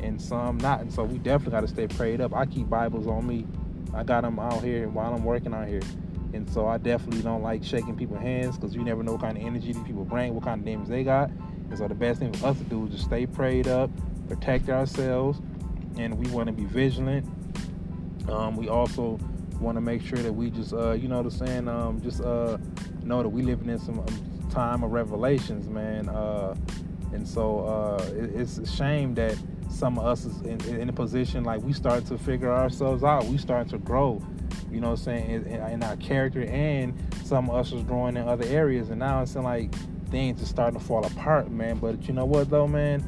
and 0.00 0.20
some 0.20 0.58
not. 0.58 0.80
And 0.80 0.92
so 0.92 1.04
we 1.04 1.18
definitely 1.18 1.52
got 1.52 1.60
to 1.60 1.68
stay 1.68 1.86
prayed 1.86 2.20
up. 2.20 2.34
I 2.34 2.44
keep 2.44 2.68
Bibles 2.68 3.06
on 3.06 3.26
me. 3.26 3.46
I 3.94 4.02
got 4.02 4.22
them 4.22 4.38
out 4.38 4.62
here 4.62 4.88
while 4.88 5.14
I'm 5.14 5.24
working 5.24 5.54
out 5.54 5.68
here. 5.68 5.82
And 6.32 6.48
so 6.50 6.66
I 6.66 6.78
definitely 6.78 7.22
don't 7.22 7.42
like 7.42 7.64
shaking 7.64 7.96
people's 7.96 8.20
hands 8.20 8.56
because 8.56 8.74
you 8.74 8.82
never 8.82 9.02
know 9.02 9.12
what 9.12 9.20
kind 9.20 9.36
of 9.36 9.44
energy 9.44 9.72
these 9.72 9.82
people 9.82 10.04
bring, 10.04 10.34
what 10.34 10.44
kind 10.44 10.60
of 10.60 10.64
demons 10.64 10.88
they 10.88 11.02
got. 11.02 11.30
And 11.70 11.78
so 11.78 11.88
the 11.88 11.94
best 11.94 12.18
thing 12.18 12.32
for 12.32 12.48
us 12.48 12.58
to 12.58 12.64
do 12.64 12.86
is 12.86 12.92
just 12.92 13.04
stay 13.04 13.26
prayed 13.26 13.68
up, 13.68 13.90
protect 14.28 14.68
ourselves, 14.68 15.40
and 15.96 16.18
we 16.18 16.28
want 16.30 16.48
to 16.48 16.52
be 16.52 16.64
vigilant. 16.64 17.26
Um, 18.28 18.56
we 18.56 18.68
also 18.68 19.18
want 19.60 19.76
to 19.76 19.80
make 19.80 20.02
sure 20.02 20.18
that 20.18 20.32
we 20.32 20.50
just, 20.50 20.72
uh, 20.72 20.92
you 20.92 21.08
know 21.08 21.22
what 21.22 21.32
I'm 21.32 21.46
saying, 21.46 21.68
um, 21.68 22.00
just 22.00 22.20
uh, 22.20 22.58
know 23.02 23.22
that 23.22 23.28
we 23.28 23.42
living 23.42 23.68
in 23.68 23.78
some 23.78 24.00
um, 24.00 24.48
time 24.50 24.82
of 24.82 24.90
revelations, 24.90 25.68
man. 25.68 26.08
Uh, 26.08 26.54
and 27.12 27.26
so 27.26 27.60
uh, 27.60 28.04
it, 28.14 28.34
it's 28.34 28.58
a 28.58 28.66
shame 28.66 29.14
that 29.14 29.36
some 29.68 29.98
of 29.98 30.06
us 30.06 30.24
is 30.24 30.40
in, 30.42 30.60
in, 30.80 30.88
a 30.88 30.92
position 30.92 31.44
like 31.44 31.62
we 31.62 31.72
start 31.72 32.04
to 32.06 32.18
figure 32.18 32.52
ourselves 32.52 33.04
out. 33.04 33.24
We 33.24 33.38
start 33.38 33.68
to 33.68 33.78
grow, 33.78 34.22
you 34.70 34.80
know 34.80 34.90
what 34.90 34.98
I'm 34.98 35.04
saying, 35.04 35.30
in, 35.30 35.46
in 35.46 35.82
our 35.82 35.96
character, 35.96 36.42
and 36.42 36.94
some 37.24 37.48
of 37.48 37.56
us 37.56 37.72
is 37.72 37.82
growing 37.84 38.16
in 38.16 38.28
other 38.28 38.46
areas. 38.46 38.90
And 38.90 38.98
now 38.98 39.22
it's 39.22 39.36
like 39.36 39.72
things 40.10 40.42
are 40.42 40.46
starting 40.46 40.78
to 40.78 40.84
fall 40.84 41.04
apart, 41.04 41.50
man. 41.50 41.78
But 41.78 42.06
you 42.06 42.14
know 42.14 42.24
what 42.24 42.50
though, 42.50 42.66
man? 42.66 43.04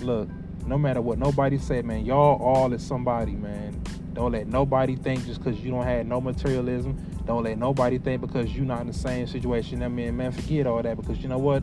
Look, 0.00 0.28
no 0.66 0.78
matter 0.78 1.00
what 1.00 1.18
nobody 1.18 1.58
say, 1.58 1.82
man, 1.82 2.04
y'all 2.04 2.40
all 2.42 2.72
is 2.72 2.84
somebody, 2.84 3.32
man. 3.32 3.80
Don't 4.12 4.32
let 4.32 4.48
nobody 4.48 4.96
think 4.96 5.24
just 5.26 5.42
because 5.42 5.60
you 5.60 5.70
don't 5.70 5.84
have 5.84 6.06
no 6.06 6.20
materialism. 6.20 6.96
Don't 7.26 7.44
let 7.44 7.58
nobody 7.58 7.98
think 7.98 8.20
because 8.20 8.54
you're 8.54 8.64
not 8.64 8.80
in 8.80 8.86
the 8.88 8.92
same 8.92 9.26
situation. 9.26 9.82
I 9.82 9.88
mean, 9.88 10.16
man, 10.16 10.32
forget 10.32 10.66
all 10.66 10.82
that 10.82 10.96
because 10.96 11.18
you 11.18 11.28
know 11.28 11.38
what? 11.38 11.62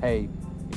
Hey, 0.00 0.28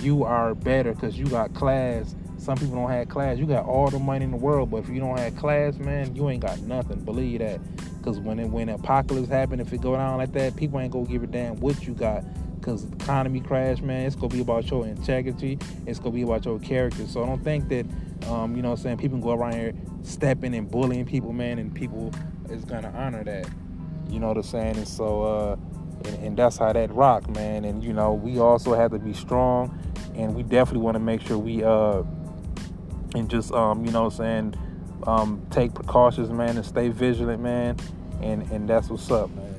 you 0.02 0.24
are 0.24 0.54
better 0.54 0.94
because 0.94 1.18
you 1.18 1.26
got 1.26 1.54
class. 1.54 2.16
Some 2.38 2.58
people 2.58 2.76
don't 2.76 2.90
have 2.90 3.10
class. 3.10 3.38
You 3.38 3.46
got 3.46 3.66
all 3.66 3.90
the 3.90 4.00
money 4.00 4.26
in 4.26 4.32
the 4.32 4.38
world, 4.38 4.70
but 4.70 4.78
if 4.78 4.90
you 4.90 5.00
don't 5.00 5.18
have 5.18 5.36
class, 5.38 5.76
man, 5.78 6.16
you 6.16 6.30
ain't 6.30 6.42
got 6.42 6.60
nothing. 6.60 7.04
Believe 7.04 7.40
that. 7.40 7.60
Because 7.98 8.20
when 8.20 8.40
it, 8.40 8.50
when 8.50 8.70
apocalypse 8.70 9.30
happen, 9.30 9.60
if 9.60 9.74
it 9.74 9.82
go 9.82 9.96
down 9.96 10.18
like 10.18 10.34
that, 10.34 10.56
people 10.56 10.80
ain't 10.80 10.92
gonna 10.92 11.06
give 11.06 11.24
a 11.24 11.28
damn 11.28 11.56
what 11.60 11.88
you 11.88 11.94
got 11.94 12.24
because 12.68 12.86
the 12.86 12.96
economy 12.98 13.40
crash, 13.40 13.80
man, 13.80 14.06
it's 14.06 14.16
gonna 14.16 14.28
be 14.28 14.42
about 14.42 14.70
your 14.70 14.86
integrity. 14.86 15.58
It's 15.86 16.00
gonna 16.00 16.12
be 16.12 16.24
about 16.24 16.44
your 16.44 16.60
character. 16.60 17.08
So 17.08 17.24
I 17.24 17.26
don't 17.26 17.42
think 17.42 17.70
that, 17.70 17.86
um, 18.30 18.58
you 18.58 18.62
know, 18.62 18.72
what 18.72 18.80
I'm 18.80 18.84
saying 18.84 18.98
people 18.98 19.20
go 19.20 19.32
around 19.32 19.54
here 19.54 19.74
stepping 20.04 20.54
and 20.54 20.70
bullying 20.70 21.06
people, 21.06 21.32
man, 21.32 21.60
and 21.60 21.74
people 21.74 22.14
is 22.50 22.66
gonna 22.66 22.94
honor 22.94 23.24
that. 23.24 23.50
You 24.10 24.20
know 24.20 24.28
what 24.28 24.36
I'm 24.36 24.44
saying? 24.44 24.76
And 24.76 24.88
so, 24.88 25.24
uh, 25.24 25.56
and, 26.10 26.24
and 26.26 26.38
that's 26.38 26.58
how 26.58 26.74
that 26.74 26.92
rock, 26.94 27.30
man. 27.30 27.64
And 27.64 27.82
you 27.82 27.94
know, 27.94 28.14
we 28.14 28.38
also 28.38 28.74
have 28.74 28.92
to 28.92 29.00
be 29.00 29.14
strong, 29.14 29.80
and 30.16 30.36
we 30.36 30.44
definitely 30.44 30.82
want 30.82 30.96
to 30.96 31.00
make 31.00 31.22
sure 31.22 31.38
we, 31.38 31.64
uh, 31.64 32.04
and 33.16 33.30
just, 33.30 33.54
um, 33.54 33.86
you 33.86 33.94
know, 33.94 34.04
what 34.04 34.14
I'm 34.14 34.18
saying, 34.18 34.56
um, 35.08 35.48
take 35.52 35.74
precautions, 35.74 36.30
man, 36.32 36.58
and 36.58 36.66
stay 36.66 36.90
vigilant, 36.90 37.42
man. 37.42 37.78
And 38.22 38.42
and 38.52 38.68
that's 38.70 38.90
what's 38.90 39.10
up, 39.10 39.30
man. 39.30 39.57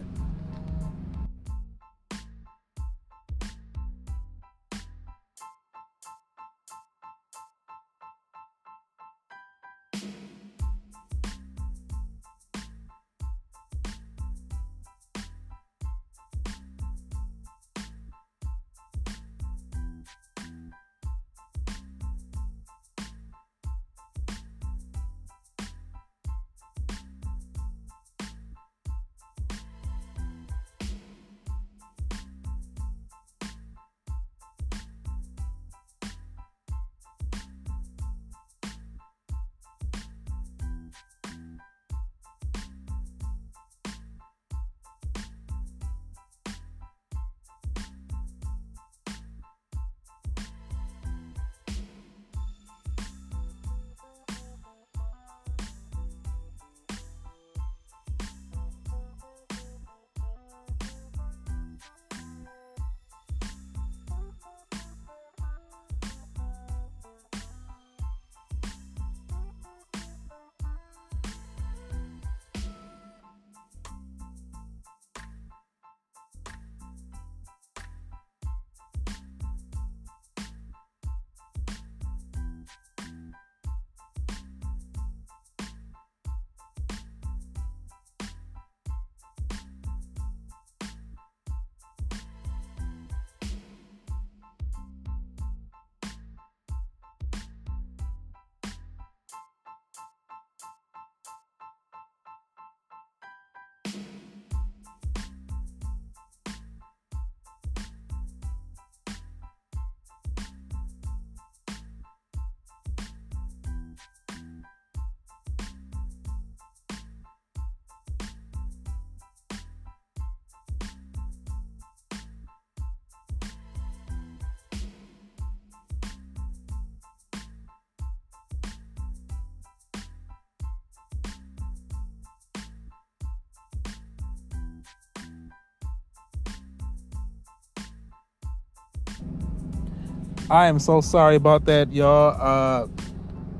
I 140.50 140.68
am 140.68 140.78
so 140.78 141.02
sorry 141.02 141.36
about 141.36 141.66
that, 141.66 141.92
y'all. 141.92 142.34
Uh, 142.40 142.88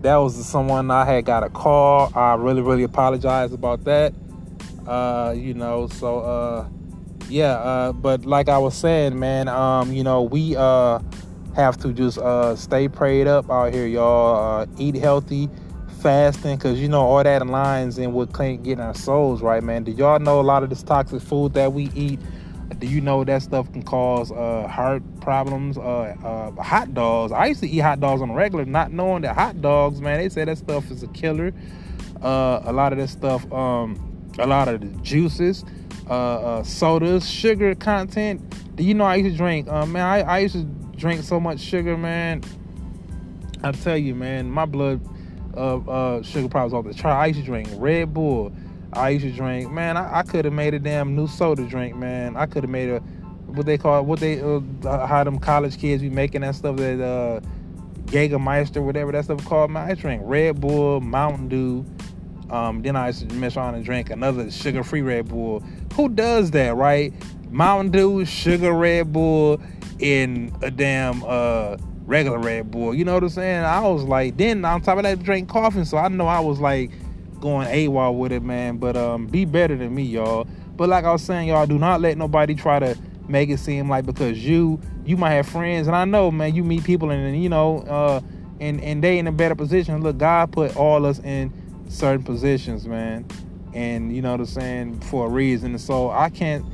that 0.01 0.17
was 0.17 0.43
someone 0.47 0.91
I 0.91 1.05
had 1.05 1.27
got 1.27 1.43
a 1.43 1.51
call. 1.51 2.11
I 2.15 2.35
really, 2.37 2.63
really 2.63 2.83
apologize 2.83 3.53
about 3.53 3.85
that. 3.85 4.15
Uh, 4.87 5.35
you 5.37 5.53
know, 5.53 5.89
so 5.89 6.21
uh, 6.21 6.69
yeah. 7.29 7.53
Uh, 7.57 7.93
but 7.93 8.25
like 8.25 8.49
I 8.49 8.57
was 8.57 8.75
saying, 8.75 9.19
man, 9.19 9.49
um, 9.49 9.93
you 9.93 10.03
know, 10.03 10.23
we 10.23 10.57
uh 10.57 11.01
have 11.55 11.77
to 11.79 11.93
just 11.93 12.17
uh 12.17 12.57
stay 12.57 12.89
prayed 12.89 13.27
up 13.27 13.51
out 13.51 13.75
here, 13.75 13.87
y'all. 13.87 14.63
Uh, 14.63 14.67
eat 14.79 14.95
healthy, 14.95 15.51
fasting, 16.01 16.57
cause 16.57 16.79
you 16.79 16.89
know 16.89 17.03
all 17.03 17.23
that 17.23 17.43
aligns 17.43 17.99
in 17.99 18.15
with 18.15 18.33
getting 18.33 18.81
our 18.81 18.95
souls 18.95 19.43
right, 19.43 19.63
man. 19.63 19.85
Do 19.85 19.93
y'all 19.93 20.21
know 20.21 20.41
a 20.41 20.43
lot 20.43 20.63
of 20.63 20.71
this 20.71 20.83
toxic 20.83 21.21
food 21.21 21.53
that 21.53 21.75
we 21.75 21.91
eat? 21.95 22.19
Do 22.79 22.87
you 22.87 23.01
know 23.01 23.25
that 23.25 23.43
stuff 23.43 23.73
can 23.73 23.83
cause 23.83 24.31
uh, 24.31 24.69
heart 24.69 25.03
problems? 25.21 25.77
Uh, 25.77 26.15
uh, 26.25 26.63
hot 26.63 26.95
dogs. 26.95 27.33
I 27.33 27.47
used 27.47 27.61
to 27.61 27.69
eat 27.69 27.79
hot 27.79 27.99
dogs 27.99 28.23
on 28.23 28.31
a 28.31 28.35
regular, 28.35 28.65
not 28.65 28.93
knowing 28.93 29.23
that 29.23 29.35
hot 29.35 29.61
dogs, 29.61 30.01
man, 30.01 30.19
they 30.19 30.29
say 30.29 30.45
that 30.45 30.59
stuff 30.59 30.89
is 30.91 31.03
a 31.03 31.09
killer. 31.09 31.53
Uh, 32.23 32.61
a 32.65 32.73
lot 32.73 32.93
of 32.93 32.99
this 32.99 33.11
stuff, 33.11 33.51
um, 33.53 34.31
a 34.39 34.47
lot 34.47 34.69
of 34.69 34.81
the 34.81 34.87
juices, 35.03 35.65
uh, 36.09 36.13
uh, 36.13 36.63
sodas, 36.63 37.29
sugar 37.29 37.75
content. 37.75 38.43
Do 38.77 38.85
you 38.85 38.95
know 38.95 39.05
I 39.05 39.17
used 39.17 39.33
to 39.33 39.37
drink? 39.37 39.67
man, 39.67 39.97
I, 39.97 40.21
I 40.21 40.39
used 40.39 40.55
to 40.55 40.63
drink 40.97 41.25
so 41.25 41.41
much 41.41 41.59
sugar, 41.59 41.97
man. 41.97 42.43
I 43.65 43.73
tell 43.73 43.97
you, 43.97 44.15
man, 44.15 44.49
my 44.49 44.67
blood 44.67 45.01
sugar 46.25 46.49
problems 46.49 46.75
off 46.75 46.85
the 46.85 46.95
chart. 46.95 47.17
I 47.17 47.27
used 47.27 47.41
to 47.41 47.45
drink 47.45 47.69
Red 47.73 48.15
Bull. 48.15 48.53
I 48.93 49.11
used 49.11 49.25
to 49.25 49.33
drink. 49.33 49.71
Man, 49.71 49.97
I, 49.97 50.21
I 50.21 50.23
could 50.23 50.45
have 50.45 50.55
made 50.55 50.75
a 50.75 50.79
damn 50.79 51.15
new 51.15 51.27
soda 51.27 51.65
drink, 51.67 51.97
man. 51.97 52.37
I 52.37 52.47
could 52.47 52.63
have 52.65 52.71
made 52.71 52.89
a 52.89 53.01
what 53.49 53.67
they 53.67 53.79
call 53.79 54.05
what 54.05 54.21
they 54.21 54.41
uh, 54.41 55.07
how 55.07 55.25
them 55.25 55.39
college 55.39 55.79
kids 55.79 56.03
be 56.03 56.11
making 56.11 56.43
that 56.43 56.55
stuff 56.55 56.77
that 56.77 57.01
uh 57.01 57.41
Jägermeister, 58.07 58.83
whatever 58.83 59.13
that 59.13 59.25
stuff 59.25 59.45
called. 59.45 59.71
Man, 59.71 59.91
I 59.91 59.95
drink 59.95 60.23
Red 60.25 60.61
Bull, 60.61 61.01
Mountain 61.01 61.49
Dew. 61.49 61.85
Um, 62.51 62.81
then 62.81 62.97
I 62.97 63.09
used 63.09 63.29
to 63.29 63.35
mess 63.35 63.57
around 63.59 63.75
and 63.75 63.85
drink 63.85 64.09
another 64.09 64.51
sugar-free 64.51 65.03
Red 65.03 65.29
Bull. 65.29 65.63
Who 65.93 66.09
does 66.09 66.51
that, 66.53 66.77
right? 66.77 67.13
Mountain 67.51 67.91
Dew, 67.91 68.25
sugar 68.25 68.73
Red 68.73 69.13
Bull, 69.13 69.61
in 69.99 70.55
a 70.63 70.71
damn 70.71 71.23
uh 71.27 71.77
regular 72.07 72.39
Red 72.39 72.71
Bull. 72.71 72.95
You 72.95 73.05
know 73.05 73.15
what 73.15 73.23
I'm 73.23 73.29
saying? 73.29 73.65
I 73.65 73.87
was 73.87 74.05
like, 74.05 74.39
then 74.39 74.65
on 74.65 74.81
top 74.81 74.97
of 74.97 75.03
that, 75.03 75.23
drink 75.23 75.49
coffee. 75.49 75.85
So 75.85 75.99
I 75.99 76.09
know 76.09 76.27
I 76.27 76.41
was 76.41 76.61
like 76.61 76.91
going 77.41 77.69
AWOL 77.69 78.19
with 78.19 78.33
it, 78.33 78.43
man. 78.43 78.79
But 78.79 78.97
um, 78.97 79.27
be 79.27 79.45
better 79.45 79.77
than 79.77 79.95
me, 79.95 80.03
y'all. 80.03 80.47
But 80.77 80.89
like 80.89 81.05
I 81.05 81.13
was 81.13 81.23
saying, 81.23 81.49
y'all, 81.49 81.67
do 81.67 81.79
not 81.79 82.01
let 82.01 82.17
nobody 82.17 82.55
try 82.55 82.79
to 82.79 82.97
make 83.29 83.51
it 83.51 83.59
seem 83.59 83.89
like 83.89 84.07
because 84.07 84.45
you 84.45 84.81
you 85.05 85.17
might 85.17 85.33
have 85.33 85.49
friends, 85.49 85.87
and 85.87 85.97
I 85.97 86.05
know, 86.05 86.31
man, 86.31 86.55
you 86.55 86.65
meet 86.65 86.85
people 86.85 87.11
and 87.11 87.43
you 87.43 87.49
know, 87.49 87.81
uh, 87.81 88.21
and 88.61 88.81
and 88.83 89.03
they 89.03 89.19
in 89.19 89.27
a 89.27 89.33
better 89.33 89.55
position. 89.55 90.03
Look, 90.03 90.19
God 90.19 90.53
put 90.53 90.77
all 90.77 91.05
us 91.07 91.19
in 91.21 91.53
certain 91.89 92.25
positions, 92.25 92.87
man, 92.87 93.27
and 93.75 94.15
you 94.15 94.23
know 94.23 94.33
what 94.33 94.41
I'm 94.41 94.47
saying 94.47 95.01
for 95.01 95.27
a 95.27 95.29
reason. 95.29 95.79
so 95.79 96.11
I 96.11 96.31
can't, 96.31 96.65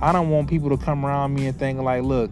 I 0.00 0.12
don't 0.12 0.30
want 0.30 0.48
people 0.48 0.70
to 0.70 0.76
come 0.76 1.04
around 1.04 1.34
me 1.34 1.46
and 1.46 1.58
think 1.58 1.80
like, 1.80 2.02
look, 2.02 2.30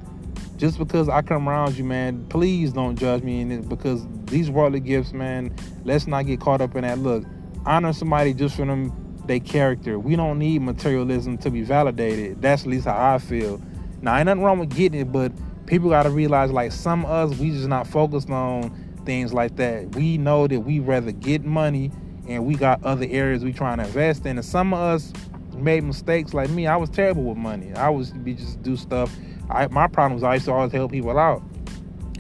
just 0.56 0.78
because 0.78 1.08
I 1.08 1.22
come 1.22 1.48
around 1.48 1.76
you, 1.76 1.84
man, 1.84 2.26
please 2.28 2.72
don't 2.72 2.96
judge 2.96 3.22
me 3.22 3.42
it 3.42 3.68
because 3.68 4.06
these 4.26 4.50
worldly 4.50 4.80
gifts, 4.80 5.12
man. 5.12 5.54
Let's 5.84 6.06
not 6.06 6.26
get 6.26 6.40
caught 6.40 6.60
up 6.60 6.76
in 6.76 6.82
that. 6.82 6.98
Look, 6.98 7.24
honor 7.66 7.92
somebody 7.92 8.34
just 8.34 8.56
for 8.56 8.66
them 8.66 8.92
their 9.26 9.40
character. 9.40 9.98
We 9.98 10.16
don't 10.16 10.38
need 10.38 10.62
materialism 10.62 11.38
to 11.38 11.50
be 11.50 11.62
validated. 11.62 12.42
That's 12.42 12.62
at 12.62 12.68
least 12.68 12.86
how 12.86 13.14
I 13.14 13.18
feel. 13.18 13.60
Now 14.00 14.16
ain't 14.16 14.26
nothing 14.26 14.42
wrong 14.42 14.58
with 14.58 14.74
getting 14.74 15.00
it, 15.00 15.12
but 15.12 15.32
people 15.66 15.90
gotta 15.90 16.10
realize 16.10 16.50
like 16.50 16.72
some 16.72 17.04
of 17.04 17.32
us 17.32 17.38
we 17.38 17.50
just 17.50 17.68
not 17.68 17.86
focused 17.86 18.30
on 18.30 18.70
things 19.04 19.32
like 19.32 19.56
that. 19.56 19.94
We 19.94 20.18
know 20.18 20.46
that 20.46 20.60
we 20.60 20.80
rather 20.80 21.12
get 21.12 21.44
money 21.44 21.90
and 22.28 22.46
we 22.46 22.54
got 22.54 22.82
other 22.84 23.06
areas 23.08 23.44
we 23.44 23.52
trying 23.52 23.78
to 23.78 23.84
invest 23.84 24.26
in. 24.26 24.38
And 24.38 24.44
some 24.44 24.72
of 24.74 24.80
us 24.80 25.12
made 25.54 25.84
mistakes 25.84 26.34
like 26.34 26.50
me. 26.50 26.66
I 26.66 26.76
was 26.76 26.90
terrible 26.90 27.24
with 27.24 27.38
money. 27.38 27.72
I 27.74 27.88
was 27.90 28.10
be 28.10 28.34
just 28.34 28.62
do 28.62 28.76
stuff. 28.76 29.14
I, 29.50 29.66
my 29.68 29.86
problem 29.86 30.14
was 30.14 30.22
I 30.22 30.34
used 30.34 30.46
to 30.46 30.52
always 30.52 30.72
help 30.72 30.92
people 30.92 31.18
out. 31.18 31.42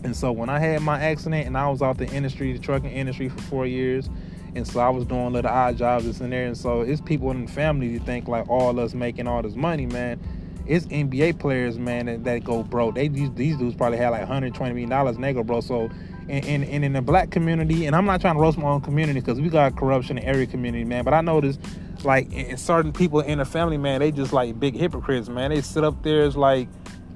And 0.04 0.16
so 0.16 0.32
when 0.32 0.48
I 0.48 0.58
had 0.58 0.82
my 0.82 1.00
accident 1.00 1.46
and 1.46 1.56
I 1.56 1.68
was 1.68 1.80
out 1.80 1.98
the 1.98 2.08
industry, 2.08 2.52
the 2.52 2.58
trucking 2.58 2.90
industry 2.90 3.28
for 3.28 3.40
four 3.42 3.66
years, 3.66 4.08
and 4.54 4.66
so 4.66 4.80
I 4.80 4.90
was 4.90 5.06
doing 5.06 5.32
little 5.32 5.50
odd 5.50 5.76
jobs 5.78 6.04
this 6.04 6.20
and 6.20 6.32
there. 6.32 6.46
And 6.46 6.56
so 6.56 6.82
it's 6.82 7.00
people 7.00 7.30
in 7.30 7.46
the 7.46 7.52
family 7.52 7.96
that 7.96 8.04
think 8.04 8.28
like 8.28 8.48
all 8.48 8.78
us 8.78 8.94
making 8.94 9.26
all 9.26 9.42
this 9.42 9.54
money, 9.54 9.86
man. 9.86 10.20
It's 10.66 10.86
NBA 10.86 11.40
players, 11.40 11.78
man, 11.78 12.06
that, 12.06 12.24
that 12.24 12.44
go 12.44 12.62
broke. 12.62 12.94
They 12.94 13.08
these, 13.08 13.32
these 13.32 13.56
dudes 13.56 13.74
probably 13.74 13.98
had 13.98 14.10
like 14.10 14.20
120 14.20 14.72
million 14.72 14.90
dollars 14.90 15.16
and 15.16 15.34
go 15.34 15.42
broke. 15.42 15.64
So 15.64 15.90
and, 16.28 16.44
and, 16.44 16.64
and, 16.64 16.84
in 16.84 16.92
the 16.92 17.02
black 17.02 17.30
community, 17.30 17.86
and 17.86 17.96
I'm 17.96 18.04
not 18.04 18.20
trying 18.20 18.36
to 18.36 18.40
roast 18.40 18.56
my 18.56 18.68
own 18.68 18.80
community 18.80 19.18
because 19.18 19.40
we 19.40 19.48
got 19.48 19.76
corruption 19.76 20.18
in 20.18 20.24
every 20.24 20.46
community, 20.46 20.84
man. 20.84 21.02
But 21.04 21.14
I 21.14 21.20
noticed 21.20 21.60
like 22.04 22.32
in 22.32 22.56
certain 22.56 22.92
people 22.92 23.20
in 23.20 23.38
the 23.38 23.44
family, 23.44 23.76
man, 23.76 24.00
they 24.00 24.12
just 24.12 24.32
like 24.32 24.60
big 24.60 24.76
hypocrites, 24.76 25.28
man. 25.28 25.50
They 25.50 25.62
sit 25.62 25.82
up 25.82 26.02
there 26.04 26.22
as 26.22 26.36
like 26.36 26.68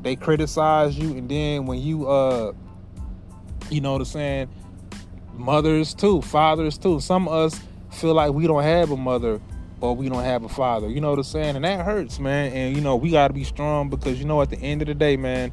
they 0.03 0.17
criticize 0.17 0.99
you, 0.99 1.17
and 1.17 1.29
then 1.29 1.67
when 1.67 1.79
you 1.79 2.09
uh 2.09 2.53
you 3.71 3.81
know 3.81 3.93
what 3.93 4.01
I'm 4.01 4.07
saying 4.07 4.49
mothers 5.39 5.95
too, 5.95 6.23
fathers 6.23 6.79
too. 6.79 7.01
Some 7.01 7.29
of 7.29 7.53
us 7.53 7.61
feel 7.91 8.15
like 8.15 8.33
we 8.33 8.47
don't 8.47 8.63
have 8.63 8.91
a 8.91 8.97
mother 8.97 9.41
or 9.81 9.95
we 9.95 10.09
don't 10.09 10.25
have 10.25 10.45
a 10.45 10.49
father. 10.49 10.89
You 10.89 11.01
know 11.01 11.11
what 11.11 11.19
I'm 11.19 11.25
saying? 11.25 11.57
And 11.57 11.65
that 11.65 11.85
hurts, 11.85 12.19
man. 12.19 12.53
And 12.53 12.77
you 12.77 12.83
know, 12.83 12.97
we 12.97 13.11
gotta 13.11 13.35
be 13.35 13.45
strong 13.45 13.89
because 13.89 14.19
you 14.19 14.25
know 14.25 14.41
at 14.43 14.51
the 14.51 14.59
end 14.59 14.83
of 14.83 14.89
the 14.89 14.95
day, 14.95 15.17
man, 15.17 15.53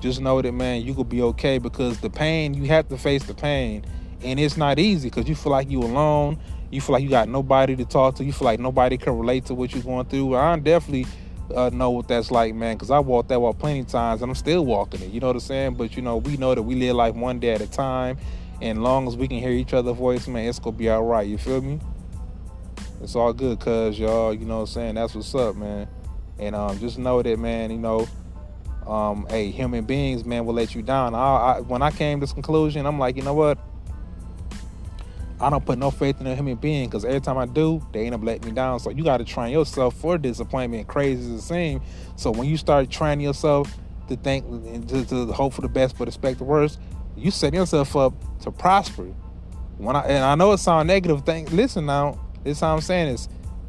just 0.00 0.20
know 0.20 0.40
that 0.40 0.52
man, 0.52 0.82
you 0.82 0.94
could 0.94 1.08
be 1.08 1.22
okay 1.22 1.58
because 1.58 2.00
the 2.00 2.10
pain, 2.10 2.54
you 2.54 2.64
have 2.64 2.88
to 2.88 2.98
face 2.98 3.24
the 3.24 3.34
pain. 3.34 3.84
And 4.22 4.38
it's 4.38 4.56
not 4.56 4.78
easy 4.78 5.08
because 5.08 5.28
you 5.28 5.34
feel 5.34 5.52
like 5.52 5.70
you 5.70 5.80
alone. 5.80 6.38
You 6.70 6.80
feel 6.80 6.92
like 6.92 7.02
you 7.02 7.10
got 7.10 7.28
nobody 7.28 7.74
to 7.76 7.84
talk 7.84 8.16
to. 8.16 8.24
You 8.24 8.32
feel 8.32 8.44
like 8.44 8.60
nobody 8.60 8.96
can 8.96 9.18
relate 9.18 9.46
to 9.46 9.54
what 9.54 9.72
you're 9.72 9.82
going 9.82 10.06
through. 10.06 10.36
I 10.36 10.56
definitely 10.58 11.06
uh, 11.54 11.70
know 11.72 11.90
what 11.90 12.06
that's 12.06 12.30
like, 12.30 12.54
man, 12.54 12.76
because 12.76 12.90
I 12.90 13.00
walked 13.00 13.28
that 13.30 13.40
walk 13.40 13.58
plenty 13.58 13.80
of 13.80 13.88
times 13.88 14.22
and 14.22 14.30
I'm 14.30 14.36
still 14.36 14.64
walking 14.64 15.02
it. 15.02 15.10
You 15.10 15.20
know 15.20 15.28
what 15.28 15.36
I'm 15.36 15.40
saying? 15.40 15.74
But 15.74 15.96
you 15.96 16.02
know, 16.02 16.18
we 16.18 16.36
know 16.36 16.54
that 16.54 16.62
we 16.62 16.74
live 16.76 16.96
life 16.96 17.14
one 17.14 17.40
day 17.40 17.54
at 17.54 17.60
a 17.60 17.66
time 17.66 18.18
and 18.60 18.82
long 18.82 19.08
as 19.08 19.16
we 19.16 19.28
can 19.28 19.38
hear 19.38 19.50
each 19.50 19.72
other's 19.72 19.96
voice, 19.96 20.28
man, 20.28 20.48
it's 20.48 20.58
gonna 20.58 20.76
be 20.76 20.88
all 20.88 21.04
right. 21.04 21.26
You 21.26 21.38
feel 21.38 21.60
me? 21.60 21.80
It's 23.02 23.14
all 23.14 23.32
good, 23.32 23.60
cuz 23.60 23.98
y'all, 23.98 24.34
you 24.34 24.44
know 24.44 24.56
what 24.56 24.60
I'm 24.62 24.66
saying? 24.66 24.94
That's 24.96 25.14
what's 25.14 25.34
up, 25.34 25.56
man. 25.56 25.88
And 26.38 26.54
um, 26.54 26.78
just 26.78 26.98
know 26.98 27.22
that, 27.22 27.38
man, 27.38 27.70
you 27.70 27.78
know, 27.78 28.08
um, 28.86 29.26
hey, 29.28 29.50
human 29.50 29.84
beings, 29.84 30.24
man, 30.24 30.44
will 30.44 30.54
let 30.54 30.74
you 30.74 30.82
down. 30.82 31.14
I, 31.14 31.18
I, 31.18 31.60
when 31.60 31.82
I 31.82 31.90
came 31.90 32.18
to 32.18 32.24
this 32.24 32.32
conclusion, 32.32 32.86
I'm 32.86 32.98
like, 32.98 33.16
you 33.16 33.22
know 33.22 33.34
what? 33.34 33.58
I 35.40 35.48
don't 35.48 35.64
put 35.64 35.78
no 35.78 35.90
faith 35.90 36.20
in 36.20 36.26
a 36.26 36.34
human 36.34 36.56
being 36.56 36.88
because 36.88 37.04
every 37.04 37.20
time 37.20 37.38
I 37.38 37.46
do, 37.46 37.86
they 37.92 38.04
end 38.04 38.14
up 38.14 38.22
letting 38.22 38.46
me 38.46 38.52
down. 38.52 38.78
So 38.78 38.90
you 38.90 39.02
got 39.02 39.18
to 39.18 39.24
train 39.24 39.52
yourself 39.52 39.94
for 39.94 40.18
disappointment, 40.18 40.86
crazy 40.86 41.22
as 41.22 41.40
it 41.40 41.42
seems. 41.42 41.82
So 42.16 42.30
when 42.30 42.46
you 42.46 42.58
start 42.58 42.90
training 42.90 43.24
yourself 43.24 43.74
to 44.08 44.16
think, 44.16 44.44
to, 44.88 45.04
to 45.06 45.26
hope 45.32 45.54
for 45.54 45.62
the 45.62 45.68
best 45.68 45.96
but 45.96 46.08
expect 46.08 46.38
the 46.38 46.44
worst, 46.44 46.78
you 47.16 47.30
set 47.30 47.54
yourself 47.54 47.94
up 47.96 48.14
to 48.40 48.50
prosper. 48.50 49.04
When 49.78 49.96
I 49.96 50.02
and 50.02 50.24
I 50.24 50.34
know 50.34 50.52
it 50.52 50.58
sounds 50.58 50.86
negative. 50.86 51.24
Thing, 51.24 51.46
listen 51.46 51.86
now. 51.86 52.18
This 52.44 52.60
how 52.60 52.74
I'm 52.74 52.80
saying 52.80 53.08
is 53.08 53.28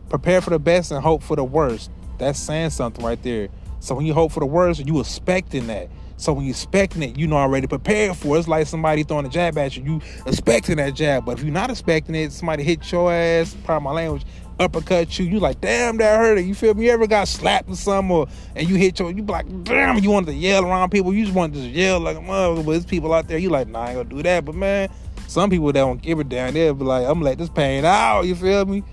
prepare 0.09 0.41
for 0.41 0.49
the 0.49 0.59
best 0.59 0.91
and 0.91 1.01
hope 1.01 1.23
for 1.23 1.35
the 1.35 1.43
worst. 1.43 1.91
That's 2.17 2.39
saying 2.39 2.71
something 2.71 3.03
right 3.03 3.21
there. 3.23 3.49
So 3.79 3.95
when 3.95 4.05
you 4.05 4.13
hope 4.13 4.31
for 4.31 4.41
the 4.41 4.45
worst, 4.45 4.85
you 4.85 4.99
expecting 4.99 5.67
that. 5.67 5.89
So 6.17 6.33
when 6.33 6.45
you 6.45 6.51
expecting 6.51 7.01
it, 7.01 7.17
you 7.17 7.25
know 7.25 7.37
already 7.37 7.65
prepared 7.65 8.15
for 8.15 8.35
it. 8.35 8.39
It's 8.39 8.47
like 8.47 8.67
somebody 8.67 9.01
throwing 9.01 9.25
a 9.25 9.29
jab 9.29 9.57
at 9.57 9.75
you. 9.75 9.83
You 9.83 10.01
expecting 10.27 10.75
that 10.77 10.93
jab. 10.93 11.25
But 11.25 11.39
if 11.39 11.43
you're 11.43 11.53
not 11.53 11.71
expecting 11.71 12.13
it, 12.13 12.31
somebody 12.31 12.63
hit 12.63 12.91
your 12.91 13.11
ass, 13.11 13.57
pardon 13.63 13.85
my 13.85 13.91
language, 13.91 14.23
uppercut 14.61 15.17
you, 15.19 15.25
you 15.25 15.39
like, 15.39 15.59
damn, 15.61 15.97
that 15.97 16.17
hurt. 16.17 16.39
You 16.39 16.55
feel 16.55 16.73
me? 16.73 16.85
You 16.85 16.91
ever 16.91 17.07
got 17.07 17.27
slapped 17.27 17.69
or 17.69 17.75
something 17.75 18.15
or 18.15 18.27
and 18.55 18.69
you 18.69 18.75
hit 18.75 18.99
your 18.99 19.11
you 19.11 19.23
like, 19.23 19.45
damn, 19.63 19.97
you 19.99 20.09
wanted 20.11 20.27
to 20.27 20.33
yell 20.33 20.65
around 20.65 20.89
people. 20.89 21.13
You 21.13 21.25
just 21.25 21.35
want 21.35 21.53
to 21.53 21.61
just 21.61 21.71
yell 21.71 21.99
like 21.99 22.17
a 22.17 22.21
mother, 22.21 22.63
but 22.63 22.71
there's 22.71 22.85
people 22.85 23.13
out 23.13 23.27
there, 23.27 23.37
you 23.37 23.49
like, 23.49 23.67
nah, 23.67 23.81
I 23.81 23.87
ain't 23.89 23.97
gonna 23.97 24.09
do 24.09 24.23
that. 24.23 24.45
But 24.45 24.55
man, 24.55 24.89
some 25.27 25.49
people 25.49 25.67
that 25.67 25.73
don't 25.73 26.01
give 26.01 26.19
it 26.19 26.29
down, 26.29 26.53
they'll 26.53 26.73
be 26.73 26.85
like, 26.85 27.05
I'm 27.05 27.13
gonna 27.13 27.25
let 27.25 27.37
this 27.37 27.49
pain 27.49 27.85
out, 27.85 28.23
you 28.23 28.35
feel 28.35 28.65
me? 28.65 28.83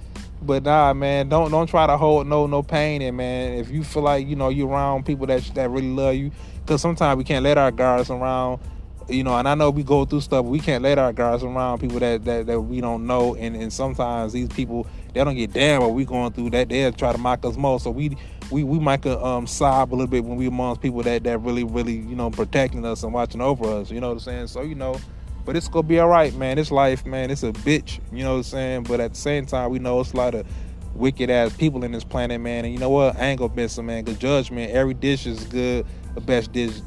But 0.40 0.62
nah, 0.62 0.92
man, 0.92 1.28
don't 1.28 1.50
don't 1.50 1.66
try 1.66 1.87
to 1.87 1.96
hold 1.96 2.26
no 2.26 2.46
no 2.46 2.62
pain 2.62 3.02
in, 3.02 3.16
man. 3.16 3.54
If 3.54 3.70
you 3.70 3.82
feel 3.82 4.02
like 4.02 4.26
you 4.26 4.37
know 4.37 4.48
you're 4.48 4.68
around 4.68 5.04
people 5.04 5.26
that 5.26 5.42
that 5.54 5.68
really 5.70 5.90
love 5.90 6.14
you, 6.14 6.30
because 6.64 6.80
sometimes 6.80 7.18
we 7.18 7.25
can't 7.25 7.42
let 7.42 7.58
our 7.58 7.70
guards 7.70 8.10
around 8.10 8.60
you 9.08 9.24
know, 9.24 9.36
and 9.36 9.48
I 9.48 9.54
know 9.54 9.70
we 9.70 9.82
go 9.82 10.04
through 10.04 10.20
stuff, 10.20 10.44
we 10.44 10.60
can't 10.60 10.82
let 10.82 10.98
our 10.98 11.12
guards 11.12 11.42
around 11.42 11.80
people 11.80 11.98
that, 12.00 12.24
that, 12.26 12.46
that 12.46 12.60
we 12.60 12.80
don't 12.80 13.06
know. 13.06 13.34
And, 13.34 13.56
and 13.56 13.72
sometimes 13.72 14.32
these 14.32 14.48
people, 14.48 14.86
they 15.14 15.24
don't 15.24 15.34
get 15.34 15.52
damn 15.52 15.80
what 15.80 15.94
we 15.94 16.04
going 16.04 16.32
through 16.32 16.50
that 16.50 16.68
they'll 16.68 16.92
try 16.92 17.12
to 17.12 17.18
mock 17.18 17.44
us 17.44 17.56
more. 17.56 17.80
So 17.80 17.90
we 17.90 18.16
we, 18.50 18.64
we 18.64 18.78
might 18.78 19.04
um 19.06 19.46
sob 19.46 19.92
a 19.92 19.94
little 19.94 20.06
bit 20.06 20.24
when 20.24 20.36
we 20.36 20.46
amongst 20.46 20.80
people 20.80 21.02
that, 21.02 21.24
that 21.24 21.38
really, 21.38 21.64
really, 21.64 21.96
you 21.96 22.16
know, 22.16 22.30
protecting 22.30 22.84
us 22.84 23.02
and 23.02 23.12
watching 23.12 23.40
over 23.40 23.64
us. 23.66 23.90
You 23.90 24.00
know 24.00 24.08
what 24.08 24.14
I'm 24.14 24.20
saying? 24.20 24.46
So, 24.48 24.62
you 24.62 24.74
know, 24.74 24.98
but 25.44 25.56
it's 25.56 25.68
gonna 25.68 25.82
be 25.82 25.98
all 25.98 26.08
right, 26.08 26.34
man. 26.34 26.58
It's 26.58 26.70
life, 26.70 27.06
man. 27.06 27.30
It's 27.30 27.42
a 27.42 27.52
bitch, 27.52 28.00
you 28.12 28.22
know 28.22 28.32
what 28.32 28.36
I'm 28.38 28.42
saying? 28.44 28.83
But 28.85 29.00
at 29.00 29.14
the 29.14 29.18
same 29.18 29.46
time, 29.46 29.70
we 29.70 29.78
know 29.78 30.00
it's 30.00 30.12
a 30.12 30.16
lot 30.16 30.35
of 30.35 30.46
wicked 30.94 31.30
ass 31.30 31.56
people 31.56 31.85
in 31.85 31.92
this 31.92 32.04
planet, 32.04 32.40
man. 32.40 32.64
And 32.64 32.74
you 32.74 32.80
know 32.80 32.90
what? 32.90 33.16
I 33.16 33.26
ain't 33.26 33.38
gonna 33.38 33.54
miss 33.54 33.76
them, 33.76 33.87
man. 33.87 34.04
Cause 34.04 34.18
judgment, 34.18 34.72
every 34.72 34.94
dish 34.94 35.26
is 35.26 35.44
good. 35.44 35.87
The 36.14 36.20
best 36.20 36.52
dish 36.52 36.80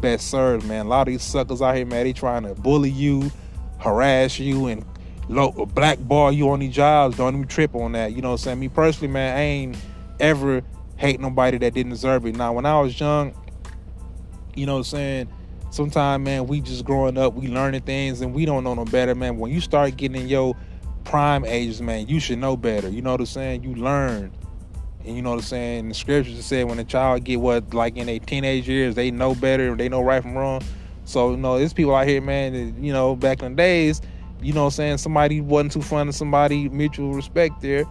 best 0.00 0.30
served, 0.30 0.66
man. 0.66 0.86
A 0.86 0.88
lot 0.88 1.08
of 1.08 1.12
these 1.12 1.22
suckers 1.22 1.62
out 1.62 1.76
here, 1.76 1.86
man, 1.86 2.04
they 2.04 2.12
trying 2.12 2.42
to 2.44 2.54
bully 2.54 2.90
you, 2.90 3.30
harass 3.78 4.38
you, 4.38 4.66
and 4.66 4.84
low, 5.28 5.50
blackball 5.52 6.32
you 6.32 6.50
on 6.50 6.60
these 6.60 6.74
jobs. 6.74 7.16
Don't 7.16 7.34
even 7.34 7.46
trip 7.46 7.74
on 7.74 7.92
that. 7.92 8.12
You 8.12 8.22
know 8.22 8.30
what 8.30 8.40
I'm 8.40 8.44
saying? 8.44 8.60
Me 8.60 8.68
personally, 8.68 9.12
man, 9.12 9.36
I 9.36 9.40
ain't 9.40 9.76
ever 10.18 10.62
hate 10.96 11.20
nobody 11.20 11.58
that 11.58 11.74
didn't 11.74 11.90
deserve 11.90 12.26
it. 12.26 12.36
Now, 12.36 12.52
when 12.52 12.66
I 12.66 12.80
was 12.80 12.98
young, 12.98 13.34
you 14.54 14.66
know 14.66 14.74
what 14.74 14.78
I'm 14.78 14.84
saying? 14.84 15.28
Sometimes, 15.70 16.24
man, 16.24 16.46
we 16.46 16.60
just 16.60 16.84
growing 16.84 17.16
up, 17.16 17.34
we 17.34 17.46
learning 17.46 17.82
things, 17.82 18.20
and 18.20 18.34
we 18.34 18.44
don't 18.44 18.64
know 18.64 18.74
no 18.74 18.84
better, 18.84 19.14
man. 19.14 19.38
When 19.38 19.52
you 19.52 19.60
start 19.60 19.96
getting 19.96 20.22
in 20.22 20.28
your 20.28 20.56
prime 21.04 21.44
ages, 21.44 21.80
man, 21.80 22.08
you 22.08 22.20
should 22.20 22.38
know 22.38 22.56
better. 22.56 22.88
You 22.88 23.02
know 23.02 23.12
what 23.12 23.20
I'm 23.20 23.26
saying? 23.26 23.62
You 23.62 23.74
learn. 23.76 24.32
And 25.04 25.16
you 25.16 25.22
know 25.22 25.30
what 25.30 25.36
I'm 25.36 25.42
saying? 25.42 25.88
The 25.88 25.94
scriptures 25.94 26.44
said 26.44 26.68
when 26.68 26.78
a 26.78 26.84
child 26.84 27.24
get 27.24 27.40
what 27.40 27.72
like 27.72 27.96
in 27.96 28.06
their 28.06 28.18
teenage 28.18 28.68
years, 28.68 28.94
they 28.94 29.10
know 29.10 29.34
better, 29.34 29.74
they 29.74 29.88
know 29.88 30.02
right 30.02 30.22
from 30.22 30.36
wrong. 30.36 30.62
So, 31.04 31.30
you 31.30 31.36
know, 31.38 31.58
there's 31.58 31.72
people 31.72 31.94
out 31.94 32.06
here, 32.06 32.20
man, 32.20 32.52
that, 32.52 32.82
you 32.82 32.92
know, 32.92 33.16
back 33.16 33.42
in 33.42 33.52
the 33.52 33.56
days, 33.56 34.00
you 34.42 34.52
know 34.52 34.62
what 34.62 34.66
I'm 34.66 34.72
saying, 34.72 34.98
somebody 34.98 35.40
wasn't 35.40 35.72
too 35.72 35.82
fun 35.82 36.06
to 36.06 36.12
somebody, 36.12 36.68
mutual 36.68 37.14
respect 37.14 37.60
there, 37.60 37.84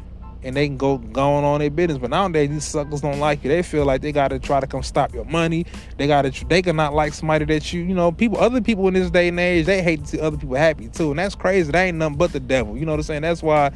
and 0.43 0.55
they 0.55 0.67
can 0.67 0.77
go 0.77 0.97
going 0.97 1.43
on 1.43 1.59
their 1.59 1.69
business. 1.69 1.97
But 1.97 2.11
nowadays 2.11 2.49
these 2.49 2.63
suckers 2.63 3.01
don't 3.01 3.19
like 3.19 3.43
you. 3.43 3.49
They 3.49 3.63
feel 3.63 3.85
like 3.85 4.01
they 4.01 4.11
gotta 4.11 4.39
try 4.39 4.59
to 4.59 4.67
come 4.67 4.83
stop 4.83 5.13
your 5.13 5.25
money. 5.25 5.65
They 5.97 6.07
gotta 6.07 6.31
they 6.45 6.61
cannot 6.61 6.93
like 6.93 7.13
somebody 7.13 7.45
that 7.45 7.73
you, 7.73 7.81
you 7.81 7.93
know, 7.93 8.11
people 8.11 8.39
other 8.39 8.61
people 8.61 8.87
in 8.87 8.93
this 8.93 9.09
day 9.09 9.27
and 9.27 9.39
age, 9.39 9.65
they 9.65 9.81
hate 9.81 10.01
to 10.01 10.07
see 10.07 10.19
other 10.19 10.37
people 10.37 10.55
happy 10.55 10.87
too. 10.87 11.09
And 11.09 11.19
that's 11.19 11.35
crazy. 11.35 11.71
That 11.71 11.81
ain't 11.81 11.97
nothing 11.97 12.17
but 12.17 12.31
the 12.31 12.39
devil. 12.39 12.77
You 12.77 12.85
know 12.85 12.93
what 12.93 12.99
I'm 12.99 13.03
saying? 13.03 13.23
That's 13.23 13.43
why 13.43 13.71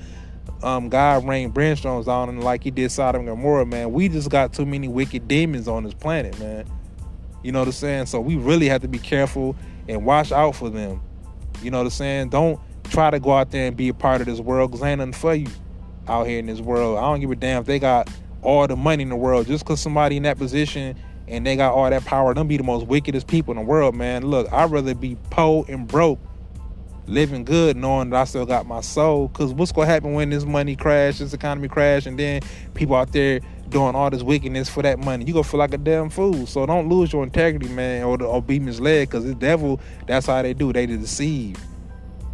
um, 0.64 0.90
God 0.90 1.28
rained 1.28 1.54
brimstones 1.54 2.08
on 2.08 2.30
him 2.30 2.42
like 2.42 2.64
he 2.64 2.72
did 2.72 2.92
Sodom 2.92 3.22
and 3.22 3.30
Gomorrah, 3.30 3.66
man. 3.66 3.92
We 3.92 4.10
just 4.10 4.30
got 4.30 4.54
too 4.54 4.66
many 4.66 4.88
wicked 4.88 5.28
demons 5.28 5.68
on 5.68 5.84
this 5.84 5.94
planet, 5.94 6.40
man. 6.40 6.66
You 7.44 7.52
know 7.52 7.60
what 7.60 7.68
I'm 7.68 7.74
saying? 7.74 8.06
So 8.08 8.22
we 8.22 8.38
really 8.38 8.70
have 8.70 8.82
to 8.82 8.88
be 8.88 9.00
careful 9.00 9.56
and 9.90 10.06
watch 10.06 10.32
out 10.32 10.56
for 10.56 10.70
them. 10.70 11.02
You 11.62 11.72
know 11.72 11.80
what 11.80 11.86
I'm 11.86 11.92
saying? 11.92 12.30
Don't 12.30 12.60
try 12.86 13.10
to 13.10 13.20
go 13.20 13.34
out 13.34 13.52
there 13.52 13.68
and 13.68 13.76
be 13.76 13.90
a 13.90 13.94
part 13.94 14.22
of 14.22 14.28
this 14.28 14.40
world 14.40 14.72
because 14.72 14.84
ain't 14.84 15.00
nothing 15.00 15.14
for 15.14 15.36
you 15.36 15.48
out 16.08 16.28
here 16.28 16.40
in 16.40 16.46
this 16.46 16.62
world. 16.62 16.98
I 16.98 17.02
don't 17.02 17.20
give 17.20 17.32
a 17.32 17.36
damn 17.36 17.62
if 17.62 17.68
they 17.68 17.80
got 17.80 18.10
all 18.42 18.68
the 18.68 18.76
money 18.76 19.04
in 19.04 19.10
the 19.10 19.16
world. 19.16 19.48
Just 19.48 19.66
because 19.66 19.82
somebody 19.82 20.18
in 20.18 20.24
that 20.24 20.38
position 20.38 20.98
and 21.28 21.46
they 21.46 21.56
got 21.56 21.74
all 21.74 21.90
that 21.90 22.06
power, 22.06 22.34
them 22.34 22.48
be 22.48 22.58
the 22.58 22.64
most 22.64 22.88
wickedest 22.88 23.28
people 23.28 23.52
in 23.52 23.58
the 23.58 23.64
world, 23.64 23.96
man. 23.96 24.26
Look, 24.26 24.52
I'd 24.52 24.72
rather 24.72 24.96
be 24.96 25.18
poor 25.30 25.66
and 25.68 25.88
broke 25.88 26.20
living 27.08 27.44
good 27.44 27.76
knowing 27.76 28.10
that 28.10 28.22
I 28.22 28.24
still 28.24 28.46
got 28.46 28.66
my 28.66 28.82
soul. 28.82 29.30
Cause 29.30 29.54
what's 29.54 29.72
gonna 29.72 29.88
happen 29.88 30.14
when 30.14 30.30
this 30.30 30.46
money 30.46 30.76
crash, 30.76 31.20
this 31.20 31.34
economy 31.34 31.68
crash, 31.68 32.06
and 32.06 32.18
then 32.18 32.42
people 32.74 32.96
out 32.96 33.12
there 33.12 33.42
doing 33.70 33.96
all 33.96 34.10
this 34.10 34.24
wickedness 34.24 34.70
for 34.70 34.84
that 34.84 35.00
money? 35.00 35.26
You 35.26 35.34
gonna 35.34 35.44
feel 35.44 35.60
like 35.60 35.74
a 35.74 35.78
damn 35.78 36.10
fool. 36.10 36.46
So 36.46 36.66
don't 36.66 36.90
lose 36.90 37.12
your 37.12 37.24
integrity, 37.24 37.68
man, 37.70 38.04
or, 38.04 38.22
or 38.24 38.42
be 38.42 38.60
misled. 38.60 39.10
Cause 39.10 39.26
the 39.26 39.36
devil, 39.36 39.80
that's 40.08 40.28
how 40.28 40.42
they 40.42 40.54
do. 40.54 40.72
They 40.72 40.86
deceive. 40.86 41.58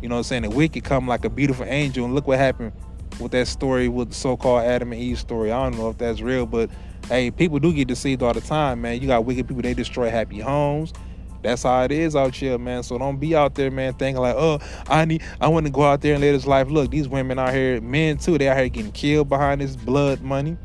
You 0.02 0.08
know 0.08 0.16
what 0.16 0.20
I'm 0.20 0.24
saying? 0.24 0.44
The 0.44 0.50
wicked 0.50 0.84
come 0.84 1.08
like 1.08 1.26
a 1.26 1.30
beautiful 1.30 1.66
angel, 1.66 2.06
and 2.06 2.16
look 2.16 2.28
what 2.28 2.40
happened 2.40 2.72
with 3.20 3.32
that 3.34 3.48
story 3.48 3.90
with 3.90 4.10
the 4.10 4.16
so-called 4.16 4.64
Adam 4.64 4.94
and 4.94 5.02
Eve 5.02 5.20
story. 5.20 5.52
I 5.52 5.64
don't 5.64 5.78
know 5.78 5.90
if 5.90 5.98
that's 5.98 6.22
real, 6.22 6.46
but 6.46 6.70
hey, 7.10 7.32
people 7.32 7.60
do 7.60 7.74
get 7.74 7.88
deceived 7.90 8.24
all 8.24 8.34
the 8.34 8.40
time, 8.40 8.82
man. 8.82 9.02
You 9.02 9.08
got 9.08 9.26
wicked 9.26 9.48
people, 9.48 9.62
they 9.62 9.74
destroy 9.74 10.10
happy 10.10 10.40
homes 10.40 10.94
that's 11.42 11.64
how 11.64 11.84
it 11.84 11.92
is 11.92 12.16
out 12.16 12.36
here, 12.36 12.58
man. 12.58 12.84
So 12.84 12.98
don't 12.98 13.18
be 13.18 13.36
out 13.36 13.56
there, 13.56 13.72
man, 13.72 13.94
thinking 13.94 14.22
like, 14.22 14.36
oh, 14.38 14.60
I 14.88 15.06
need, 15.06 15.24
I 15.40 15.48
want 15.48 15.66
to 15.66 15.72
go 15.72 15.84
out 15.84 16.02
there 16.02 16.14
and 16.14 16.22
live 16.22 16.34
this 16.34 16.46
life. 16.46 16.70
Look, 16.70 16.92
these 16.92 17.08
women 17.08 17.40
out 17.40 17.54
here, 17.54 17.80
men 17.82 18.18
too, 18.18 18.38
they 18.38 18.48
out 18.48 18.58
here 18.58 18.70
getting 18.70 18.92
killed 18.92 19.30
behind 19.30 19.62
this 19.62 19.76
blood 19.76 20.22
money. 20.22 20.58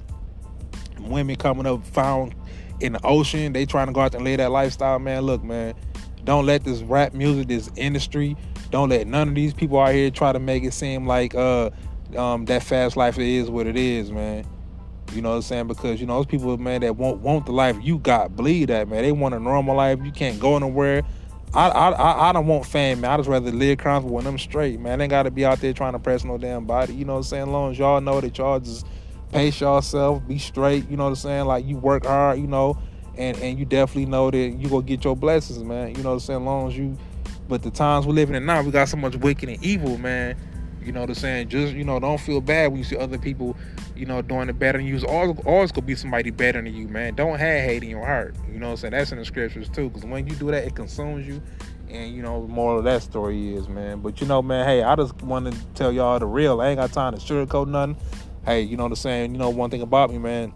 Women 1.01 1.37
coming 1.37 1.67
up 1.67 1.87
found 1.87 2.35
in 2.81 2.95
the 2.95 3.01
ocean, 3.05 3.53
they 3.53 3.67
trying 3.67 3.87
to 3.87 3.93
go 3.93 4.01
out 4.01 4.13
there 4.13 4.19
and 4.19 4.25
live 4.25 4.39
that 4.39 4.51
lifestyle, 4.51 4.99
man. 4.99 5.23
Look, 5.23 5.45
man, 5.45 5.75
don't 6.25 6.47
let 6.47 6.65
this 6.65 6.81
rap 6.81 7.15
music, 7.15 7.49
this 7.49 7.71
industry, 7.77 8.37
don't 8.71 8.89
let 8.89 9.07
none 9.07 9.29
of 9.29 9.35
these 9.35 9.55
people 9.55 9.79
out 9.79 9.95
here 9.95 10.11
try 10.11 10.33
to 10.33 10.41
make 10.41 10.65
it 10.65 10.73
seem 10.73 11.07
like 11.07 11.35
uh 11.35 11.71
um 12.17 12.45
that 12.47 12.63
fast 12.63 12.97
life 12.97 13.19
is 13.19 13.51
what 13.51 13.67
it 13.67 13.77
is, 13.77 14.11
man. 14.11 14.45
You 15.13 15.23
know 15.23 15.31
what 15.31 15.37
I'm 15.37 15.43
saying? 15.43 15.67
Because 15.69 16.01
you 16.01 16.07
know 16.07 16.17
those 16.17 16.27
people, 16.27 16.57
man, 16.59 16.81
that 16.81 16.97
won't 16.97 17.21
want 17.21 17.47
the 17.47 17.53
life 17.53 17.77
you 17.83 17.99
got, 17.99 18.35
believe 18.35 18.69
that, 18.69 18.89
man. 18.89 19.03
They 19.03 19.13
want 19.13 19.35
a 19.35 19.41
normal 19.41 19.77
life. 19.77 20.01
You 20.03 20.11
can't 20.11 20.41
go 20.41 20.59
nowhere. 20.59 21.03
I 21.55 21.69
I 21.69 22.31
I, 22.31 22.33
don't 22.33 22.49
want 22.49 22.67
fame, 22.67 23.03
man. 23.03 23.13
I 23.13 23.17
just 23.17 23.29
rather 23.29 23.53
live 23.53 23.79
comfortable 23.79 24.17
when 24.17 24.27
I'm 24.27 24.39
straight, 24.39 24.81
man. 24.81 24.99
They 24.99 25.07
gotta 25.07 25.31
be 25.31 25.45
out 25.45 25.61
there 25.61 25.73
trying 25.73 25.93
to 25.93 26.01
press 26.01 26.25
no 26.25 26.37
damn 26.37 26.65
body. 26.65 26.95
You 26.95 27.05
know 27.05 27.13
what 27.13 27.19
I'm 27.19 27.25
saying? 27.25 27.43
As 27.45 27.49
long 27.49 27.71
as 27.71 27.79
y'all 27.79 28.01
know 28.01 28.21
that 28.21 28.37
y'all 28.37 28.59
just 28.59 28.85
pace 29.31 29.61
yourself, 29.61 30.27
be 30.27 30.39
straight. 30.39 30.91
You 30.91 30.97
know 30.97 31.05
what 31.05 31.11
I'm 31.11 31.17
saying? 31.17 31.45
Like 31.45 31.65
you 31.65 31.77
work 31.77 32.07
hard, 32.07 32.41
you 32.41 32.49
know, 32.49 32.77
and 33.17 33.37
and 33.39 33.57
you 33.57 33.65
definitely 33.65 34.07
know 34.07 34.33
that 34.33 34.37
you 34.37 34.69
gonna 34.69 34.83
get 34.83 35.05
your 35.05 35.15
blessings, 35.15 35.63
man. 35.63 35.95
You 35.95 36.03
know 36.03 36.11
what 36.11 36.15
I'm 36.15 36.21
saying? 36.21 36.41
As 36.41 36.47
long 36.47 36.69
as 36.69 36.77
you. 36.77 36.99
But 37.47 37.63
the 37.63 37.71
times 37.71 38.07
we're 38.07 38.15
living 38.15 38.35
in 38.35 38.47
now, 38.47 38.63
we 38.63 38.71
got 38.71 38.89
so 38.89 38.97
much 38.97 39.17
wicked 39.17 39.49
and 39.49 39.63
evil, 39.63 39.99
man. 39.99 40.37
You 40.85 40.93
know 40.93 41.01
what 41.01 41.09
I'm 41.09 41.15
saying? 41.15 41.49
Just 41.49 41.75
you 41.75 41.85
know, 41.85 41.99
don't 41.99 42.21
feel 42.21 42.41
bad 42.41 42.71
when 42.71 42.79
you 42.79 42.85
see 42.85 42.97
other 42.97 43.19
people 43.19 43.57
you 43.97 44.07
know, 44.07 44.23
doing 44.23 44.49
it 44.49 44.59
better 44.59 44.79
than 44.79 44.87
you. 44.87 45.05
Always, 45.07 45.39
always 45.47 45.73
gonna 45.73 45.87
be 45.87 45.95
somebody 45.95 46.31
better 46.31 46.61
than 46.61 46.75
you, 46.75 46.89
man. 46.89 47.15
Don't 47.15 47.39
have 47.39 47.65
hate 47.65 47.83
in 47.83 47.91
your 47.91 48.05
heart. 48.05 48.35
You 48.53 48.59
know 48.59 48.67
what 48.67 48.73
I'm 48.73 48.77
saying? 48.79 48.93
That's 48.93 49.13
in 49.13 49.19
the 49.19 49.25
scriptures 49.25 49.69
too. 49.69 49.89
Because 49.89 50.05
when 50.05 50.27
you 50.27 50.35
do 50.35 50.51
that, 50.51 50.65
it 50.65 50.75
consumes 50.75 51.27
you. 51.27 51.41
And 51.89 52.15
you 52.15 52.23
know, 52.23 52.43
moral 52.43 52.79
of 52.79 52.85
that 52.85 53.03
story 53.03 53.55
is, 53.55 53.69
man. 53.69 54.01
But 54.01 54.21
you 54.21 54.27
know, 54.27 54.43
man, 54.43 54.67
hey, 54.67 54.83
I 54.83 54.97
just 54.97 55.21
want 55.23 55.53
to 55.53 55.59
tell 55.75 55.93
y'all 55.93 56.19
the 56.19 56.27
real. 56.27 56.61
I 56.61 56.69
ain't 56.69 56.79
got 56.79 56.93
time 56.93 57.15
to 57.15 57.21
sugarcoat 57.21 57.69
nothing. 57.69 57.97
Hey, 58.45 58.63
you 58.63 58.77
know 58.77 58.83
what 58.85 58.93
I'm 58.93 58.97
saying? 58.97 59.33
You 59.33 59.39
know, 59.39 59.51
one 59.51 59.71
thing 59.71 59.83
about 59.83 60.11
me, 60.11 60.19
man. 60.19 60.53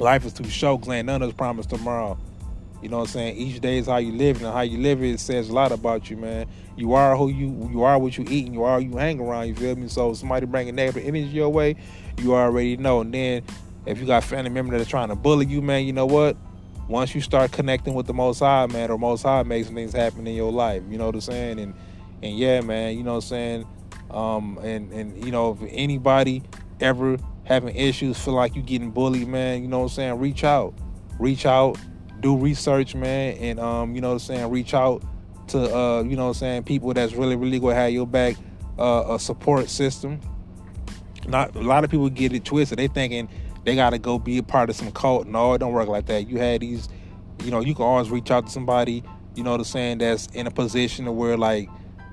Life 0.00 0.24
is 0.24 0.32
too 0.32 0.44
short, 0.44 0.82
cause 0.82 0.90
ain't 0.90 1.06
none 1.06 1.22
of 1.22 1.28
us 1.28 1.34
promised 1.34 1.70
tomorrow. 1.70 2.18
You 2.84 2.90
know 2.90 2.98
what 2.98 3.08
I'm 3.08 3.12
saying? 3.12 3.36
Each 3.38 3.60
day 3.62 3.78
is 3.78 3.86
how 3.86 3.96
you 3.96 4.12
live, 4.12 4.42
and 4.42 4.52
how 4.52 4.60
you 4.60 4.76
live 4.76 5.02
it 5.02 5.18
says 5.18 5.48
a 5.48 5.54
lot 5.54 5.72
about 5.72 6.10
you, 6.10 6.18
man. 6.18 6.46
You 6.76 6.92
are 6.92 7.16
who 7.16 7.30
you 7.30 7.70
you 7.72 7.82
are 7.82 7.98
what 7.98 8.18
you 8.18 8.26
eat, 8.28 8.44
and 8.44 8.54
you 8.54 8.62
are 8.64 8.78
you 8.78 8.98
hang 8.98 9.18
around. 9.20 9.48
You 9.48 9.54
feel 9.54 9.74
me? 9.74 9.88
So 9.88 10.12
somebody 10.12 10.44
bringing 10.44 10.74
negative 10.74 11.02
energy 11.02 11.28
your 11.28 11.48
way, 11.48 11.76
you 12.18 12.34
already 12.34 12.76
know. 12.76 13.00
And 13.00 13.14
then 13.14 13.42
if 13.86 13.98
you 13.98 14.04
got 14.04 14.22
family 14.22 14.50
members 14.50 14.78
that 14.78 14.86
are 14.86 14.90
trying 14.90 15.08
to 15.08 15.14
bully 15.14 15.46
you, 15.46 15.62
man, 15.62 15.86
you 15.86 15.94
know 15.94 16.04
what? 16.04 16.36
Once 16.86 17.14
you 17.14 17.22
start 17.22 17.52
connecting 17.52 17.94
with 17.94 18.06
the 18.06 18.12
Most 18.12 18.40
High, 18.40 18.66
man, 18.66 18.90
or 18.90 18.98
Most 18.98 19.22
High 19.22 19.44
makes 19.44 19.68
things 19.70 19.94
happen 19.94 20.26
in 20.26 20.34
your 20.34 20.52
life. 20.52 20.82
You 20.90 20.98
know 20.98 21.06
what 21.06 21.14
I'm 21.14 21.22
saying? 21.22 21.60
And 21.60 21.74
and 22.22 22.36
yeah, 22.36 22.60
man, 22.60 22.98
you 22.98 23.02
know 23.02 23.14
what 23.14 23.24
I'm 23.24 23.28
saying? 23.30 23.66
Um, 24.10 24.58
and 24.62 24.92
and 24.92 25.24
you 25.24 25.32
know 25.32 25.52
if 25.58 25.70
anybody 25.72 26.42
ever 26.82 27.16
having 27.44 27.74
issues, 27.74 28.18
feel 28.22 28.34
like 28.34 28.54
you 28.54 28.60
getting 28.60 28.90
bullied, 28.90 29.26
man, 29.26 29.62
you 29.62 29.68
know 29.68 29.78
what 29.78 29.84
I'm 29.84 29.88
saying? 29.88 30.18
Reach 30.18 30.44
out, 30.44 30.74
reach 31.18 31.46
out, 31.46 31.78
do 32.24 32.36
research, 32.36 32.94
man, 32.94 33.36
and 33.38 33.60
um, 33.60 33.94
you 33.94 34.00
know 34.00 34.08
what 34.08 34.14
I'm 34.14 34.18
saying? 34.20 34.50
Reach 34.50 34.74
out 34.74 35.04
to 35.48 35.58
uh, 35.76 36.02
you 36.02 36.16
know 36.16 36.24
what 36.24 36.28
I'm 36.28 36.34
saying? 36.34 36.62
People 36.64 36.92
that's 36.94 37.12
really 37.12 37.36
really 37.36 37.60
gonna 37.60 37.74
have 37.74 37.92
your 37.92 38.06
back, 38.06 38.36
uh, 38.78 39.04
a 39.10 39.18
support 39.18 39.70
system 39.70 40.20
not 41.26 41.54
a 41.56 41.60
lot 41.60 41.84
of 41.84 41.90
people 41.90 42.08
get 42.10 42.32
it 42.32 42.44
twisted. 42.44 42.78
They 42.78 42.88
thinking 42.88 43.28
they 43.64 43.74
gotta 43.74 43.98
go 43.98 44.18
be 44.18 44.38
a 44.38 44.42
part 44.42 44.70
of 44.70 44.76
some 44.76 44.92
cult. 44.92 45.26
No, 45.26 45.54
it 45.54 45.58
don't 45.58 45.72
work 45.72 45.88
like 45.88 46.06
that. 46.06 46.28
You 46.28 46.38
had 46.38 46.60
these, 46.60 46.88
you 47.42 47.50
know, 47.50 47.60
you 47.60 47.74
can 47.74 47.84
always 47.84 48.10
reach 48.10 48.30
out 48.30 48.46
to 48.46 48.52
somebody, 48.52 49.02
you 49.34 49.42
know, 49.42 49.56
the 49.56 49.64
saying 49.64 49.98
that's 49.98 50.26
in 50.28 50.46
a 50.46 50.50
position 50.50 51.06
to 51.06 51.12
where 51.12 51.36
like, 51.36 51.68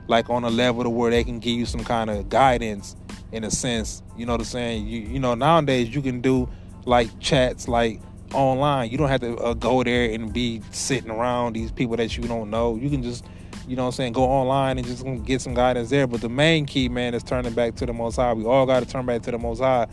like 0.07 0.29
on 0.29 0.43
a 0.43 0.49
level 0.49 0.83
to 0.83 0.89
where 0.89 1.11
they 1.11 1.23
can 1.23 1.39
give 1.39 1.57
you 1.57 1.65
some 1.65 1.83
kind 1.83 2.09
of 2.09 2.29
guidance 2.29 2.95
in 3.31 3.43
a 3.43 3.51
sense. 3.51 4.01
You 4.17 4.25
know 4.25 4.37
the 4.37 4.45
saying. 4.45 4.87
You 4.87 5.01
you 5.01 5.19
know 5.19 5.35
nowadays 5.35 5.93
you 5.93 6.01
can 6.01 6.21
do 6.21 6.49
like 6.85 7.19
chats 7.19 7.67
like 7.67 8.01
online. 8.33 8.89
You 8.89 8.97
don't 8.97 9.09
have 9.09 9.21
to 9.21 9.37
uh, 9.37 9.53
go 9.53 9.83
there 9.83 10.11
and 10.11 10.31
be 10.33 10.61
sitting 10.71 11.09
around 11.09 11.53
these 11.53 11.71
people 11.71 11.97
that 11.97 12.17
you 12.17 12.23
don't 12.23 12.49
know. 12.49 12.75
You 12.75 12.89
can 12.89 13.03
just 13.03 13.25
you 13.67 13.75
know 13.75 13.83
what 13.83 13.89
I'm 13.89 13.93
saying, 13.93 14.13
go 14.13 14.23
online 14.23 14.77
and 14.77 14.87
just 14.87 15.05
get 15.23 15.39
some 15.39 15.53
guidance 15.53 15.89
there. 15.89 16.07
But 16.07 16.21
the 16.21 16.29
main 16.29 16.65
key, 16.65 16.89
man, 16.89 17.13
is 17.13 17.23
turning 17.23 17.53
back 17.53 17.75
to 17.75 17.85
the 17.85 17.93
Most 17.93 18.15
High. 18.15 18.33
We 18.33 18.43
all 18.43 18.65
got 18.65 18.81
to 18.81 18.89
turn 18.89 19.05
back 19.05 19.21
to 19.23 19.31
the 19.31 19.37
Most 19.37 19.59
High 19.59 19.87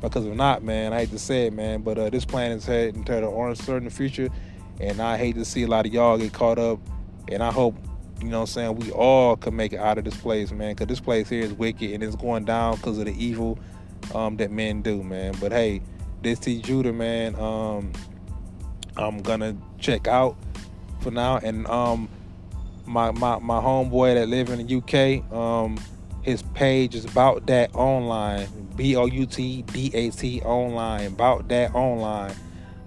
because 0.00 0.26
if 0.26 0.34
not, 0.34 0.62
man, 0.62 0.92
I 0.92 1.00
hate 1.00 1.10
to 1.10 1.18
say 1.18 1.46
it, 1.46 1.52
man, 1.52 1.82
but 1.82 1.98
uh, 1.98 2.10
this 2.10 2.24
plan 2.24 2.52
is 2.52 2.66
heading 2.66 2.96
into 2.96 3.12
the 3.12 3.28
uncertain 3.28 3.90
future, 3.90 4.28
and 4.78 5.00
I 5.00 5.16
hate 5.16 5.34
to 5.36 5.44
see 5.44 5.62
a 5.62 5.66
lot 5.66 5.86
of 5.86 5.92
y'all 5.92 6.18
get 6.18 6.32
caught 6.32 6.58
up. 6.58 6.78
And 7.28 7.42
I 7.42 7.50
hope, 7.50 7.74
you 8.20 8.28
know 8.28 8.40
what 8.40 8.50
I'm 8.50 8.52
saying, 8.52 8.76
we 8.76 8.90
all 8.90 9.36
can 9.36 9.56
make 9.56 9.72
it 9.72 9.78
out 9.78 9.96
of 9.96 10.04
this 10.04 10.16
place, 10.16 10.52
man, 10.52 10.72
because 10.72 10.88
this 10.88 11.00
place 11.00 11.28
here 11.28 11.42
is 11.42 11.54
wicked 11.54 11.90
and 11.90 12.02
it's 12.02 12.16
going 12.16 12.44
down 12.44 12.76
because 12.76 12.98
of 12.98 13.06
the 13.06 13.24
evil 13.24 13.58
um, 14.14 14.36
that 14.36 14.50
men 14.50 14.82
do, 14.82 15.02
man. 15.02 15.34
But 15.40 15.52
hey, 15.52 15.80
this 16.24 16.40
T 16.40 16.60
Judah, 16.60 16.92
man, 16.92 17.36
um, 17.36 17.92
I'm 18.96 19.22
gonna 19.22 19.56
check 19.78 20.08
out 20.08 20.36
for 21.00 21.10
now, 21.10 21.36
and 21.36 21.66
um, 21.68 22.08
my 22.86 23.10
my 23.12 23.38
my 23.38 23.60
homeboy 23.60 24.14
that 24.14 24.28
live 24.28 24.50
in 24.50 24.66
the 24.66 24.76
UK. 24.76 25.32
Um, 25.32 25.78
his 26.22 26.42
page 26.54 26.94
is 26.94 27.04
about 27.04 27.46
that 27.46 27.74
online. 27.74 28.48
B 28.76 28.96
O 28.96 29.04
U 29.04 29.26
T 29.26 29.62
D 29.62 29.90
A 29.92 30.10
T 30.10 30.40
online. 30.40 31.08
About 31.08 31.48
that 31.48 31.74
online. 31.74 32.34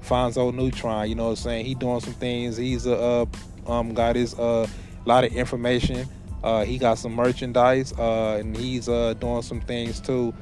Fonzo 0.04 0.54
Neutron. 0.54 1.08
You 1.08 1.16
know 1.16 1.26
what 1.26 1.30
I'm 1.32 1.36
saying? 1.36 1.66
He 1.66 1.76
doing 1.76 2.00
some 2.00 2.14
things. 2.14 2.58
He's 2.58 2.88
a 2.88 2.98
uh, 2.98 3.26
um 3.68 3.94
got 3.94 4.16
his 4.16 4.34
uh 4.40 4.68
lot 5.06 5.24
of 5.24 5.34
information. 5.34 6.08
Uh, 6.44 6.64
he 6.64 6.78
got 6.78 6.98
some 6.98 7.14
merchandise. 7.14 7.94
Uh, 7.94 8.38
and 8.40 8.58
he's 8.58 8.90
uh 8.90 9.14
doing 9.14 9.44
some 9.44 9.62
things 9.62 10.00
too. 10.00 10.34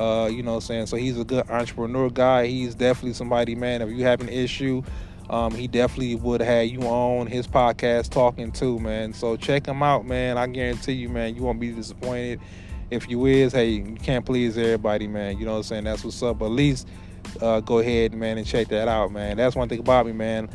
Uh, 0.00 0.26
you 0.28 0.42
know 0.42 0.52
what 0.52 0.56
I'm 0.56 0.62
saying? 0.62 0.86
So 0.86 0.96
he's 0.96 1.18
a 1.18 1.24
good 1.24 1.50
entrepreneur 1.50 2.10
guy. 2.10 2.46
He's 2.46 2.74
definitely 2.74 3.14
somebody, 3.14 3.54
man. 3.54 3.82
If 3.82 3.90
you 3.90 4.04
have 4.04 4.22
an 4.22 4.30
issue 4.30 4.82
Um, 5.30 5.54
he 5.54 5.68
definitely 5.68 6.16
would 6.16 6.40
have 6.42 6.66
you 6.66 6.80
on 6.82 7.28
his 7.28 7.46
podcast 7.46 8.10
talking 8.10 8.50
too, 8.50 8.80
man. 8.80 9.12
So 9.12 9.36
check 9.36 9.66
him 9.66 9.80
out, 9.82 10.04
man. 10.04 10.36
I 10.36 10.48
guarantee 10.48 10.94
you, 10.94 11.08
man, 11.08 11.36
you 11.36 11.42
won't 11.42 11.60
be 11.60 11.70
disappointed. 11.70 12.40
If 12.90 13.08
you 13.08 13.26
is, 13.26 13.52
hey, 13.52 13.68
you 13.70 13.94
can't 13.94 14.26
please 14.26 14.58
everybody, 14.58 15.06
man. 15.06 15.38
You 15.38 15.44
know 15.44 15.52
what 15.52 15.58
I'm 15.58 15.62
saying? 15.62 15.84
That's 15.84 16.04
what's 16.04 16.20
up. 16.24 16.40
But 16.40 16.46
at 16.46 16.50
least 16.52 16.88
uh, 17.40 17.60
go 17.60 17.78
ahead, 17.78 18.12
man, 18.12 18.38
and 18.38 18.46
check 18.46 18.68
that 18.68 18.88
out, 18.88 19.12
man. 19.12 19.36
That's 19.36 19.54
one 19.54 19.68
thing 19.68 19.78
about 19.78 20.06
me, 20.06 20.12
man. 20.12 20.50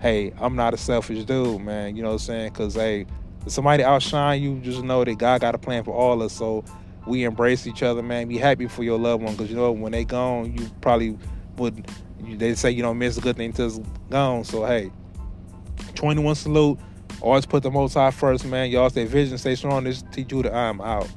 Hey, 0.00 0.34
I'm 0.38 0.54
not 0.54 0.74
a 0.74 0.76
selfish 0.76 1.24
dude, 1.24 1.62
man. 1.62 1.96
You 1.96 2.02
know 2.02 2.10
what 2.10 2.14
I'm 2.14 2.18
saying? 2.18 2.52
Because, 2.52 2.74
hey, 2.74 3.06
somebody 3.46 3.82
outshine 3.82 4.42
you, 4.42 4.60
just 4.60 4.82
know 4.84 5.04
that 5.04 5.16
God 5.16 5.40
got 5.40 5.54
a 5.54 5.58
plan 5.58 5.84
for 5.84 5.94
all 5.94 6.20
of 6.20 6.26
us. 6.26 6.34
So 6.34 6.64
we 7.06 7.24
embrace 7.24 7.66
each 7.66 7.82
other, 7.82 8.02
man. 8.02 8.28
Be 8.28 8.38
happy 8.38 8.68
for 8.68 8.82
your 8.82 8.98
loved 8.98 9.22
one 9.22 9.34
because, 9.34 9.50
you 9.50 9.56
know, 9.56 9.72
when 9.72 9.92
they 9.92 10.04
gone, 10.04 10.56
you 10.56 10.70
probably 10.80 11.16
would, 11.56 11.86
they 12.20 12.54
say 12.54 12.70
you 12.70 12.82
don't 12.82 12.98
miss 12.98 13.16
a 13.16 13.20
good 13.20 13.36
thing 13.36 13.46
until 13.46 13.66
it's 13.66 13.80
gone. 14.10 14.44
So, 14.44 14.64
hey, 14.64 14.90
21 15.94 16.34
salute. 16.34 16.78
Always 17.20 17.46
put 17.46 17.62
the 17.62 17.70
most 17.70 17.94
high 17.94 18.10
first, 18.10 18.44
man. 18.44 18.70
Y'all 18.70 18.90
stay 18.90 19.04
vision, 19.04 19.38
stay 19.38 19.54
strong. 19.56 19.84
This 19.84 19.98
is 19.98 20.04
T. 20.12 20.24
Judah. 20.24 20.54
I'm 20.54 20.80
out. 20.80 21.08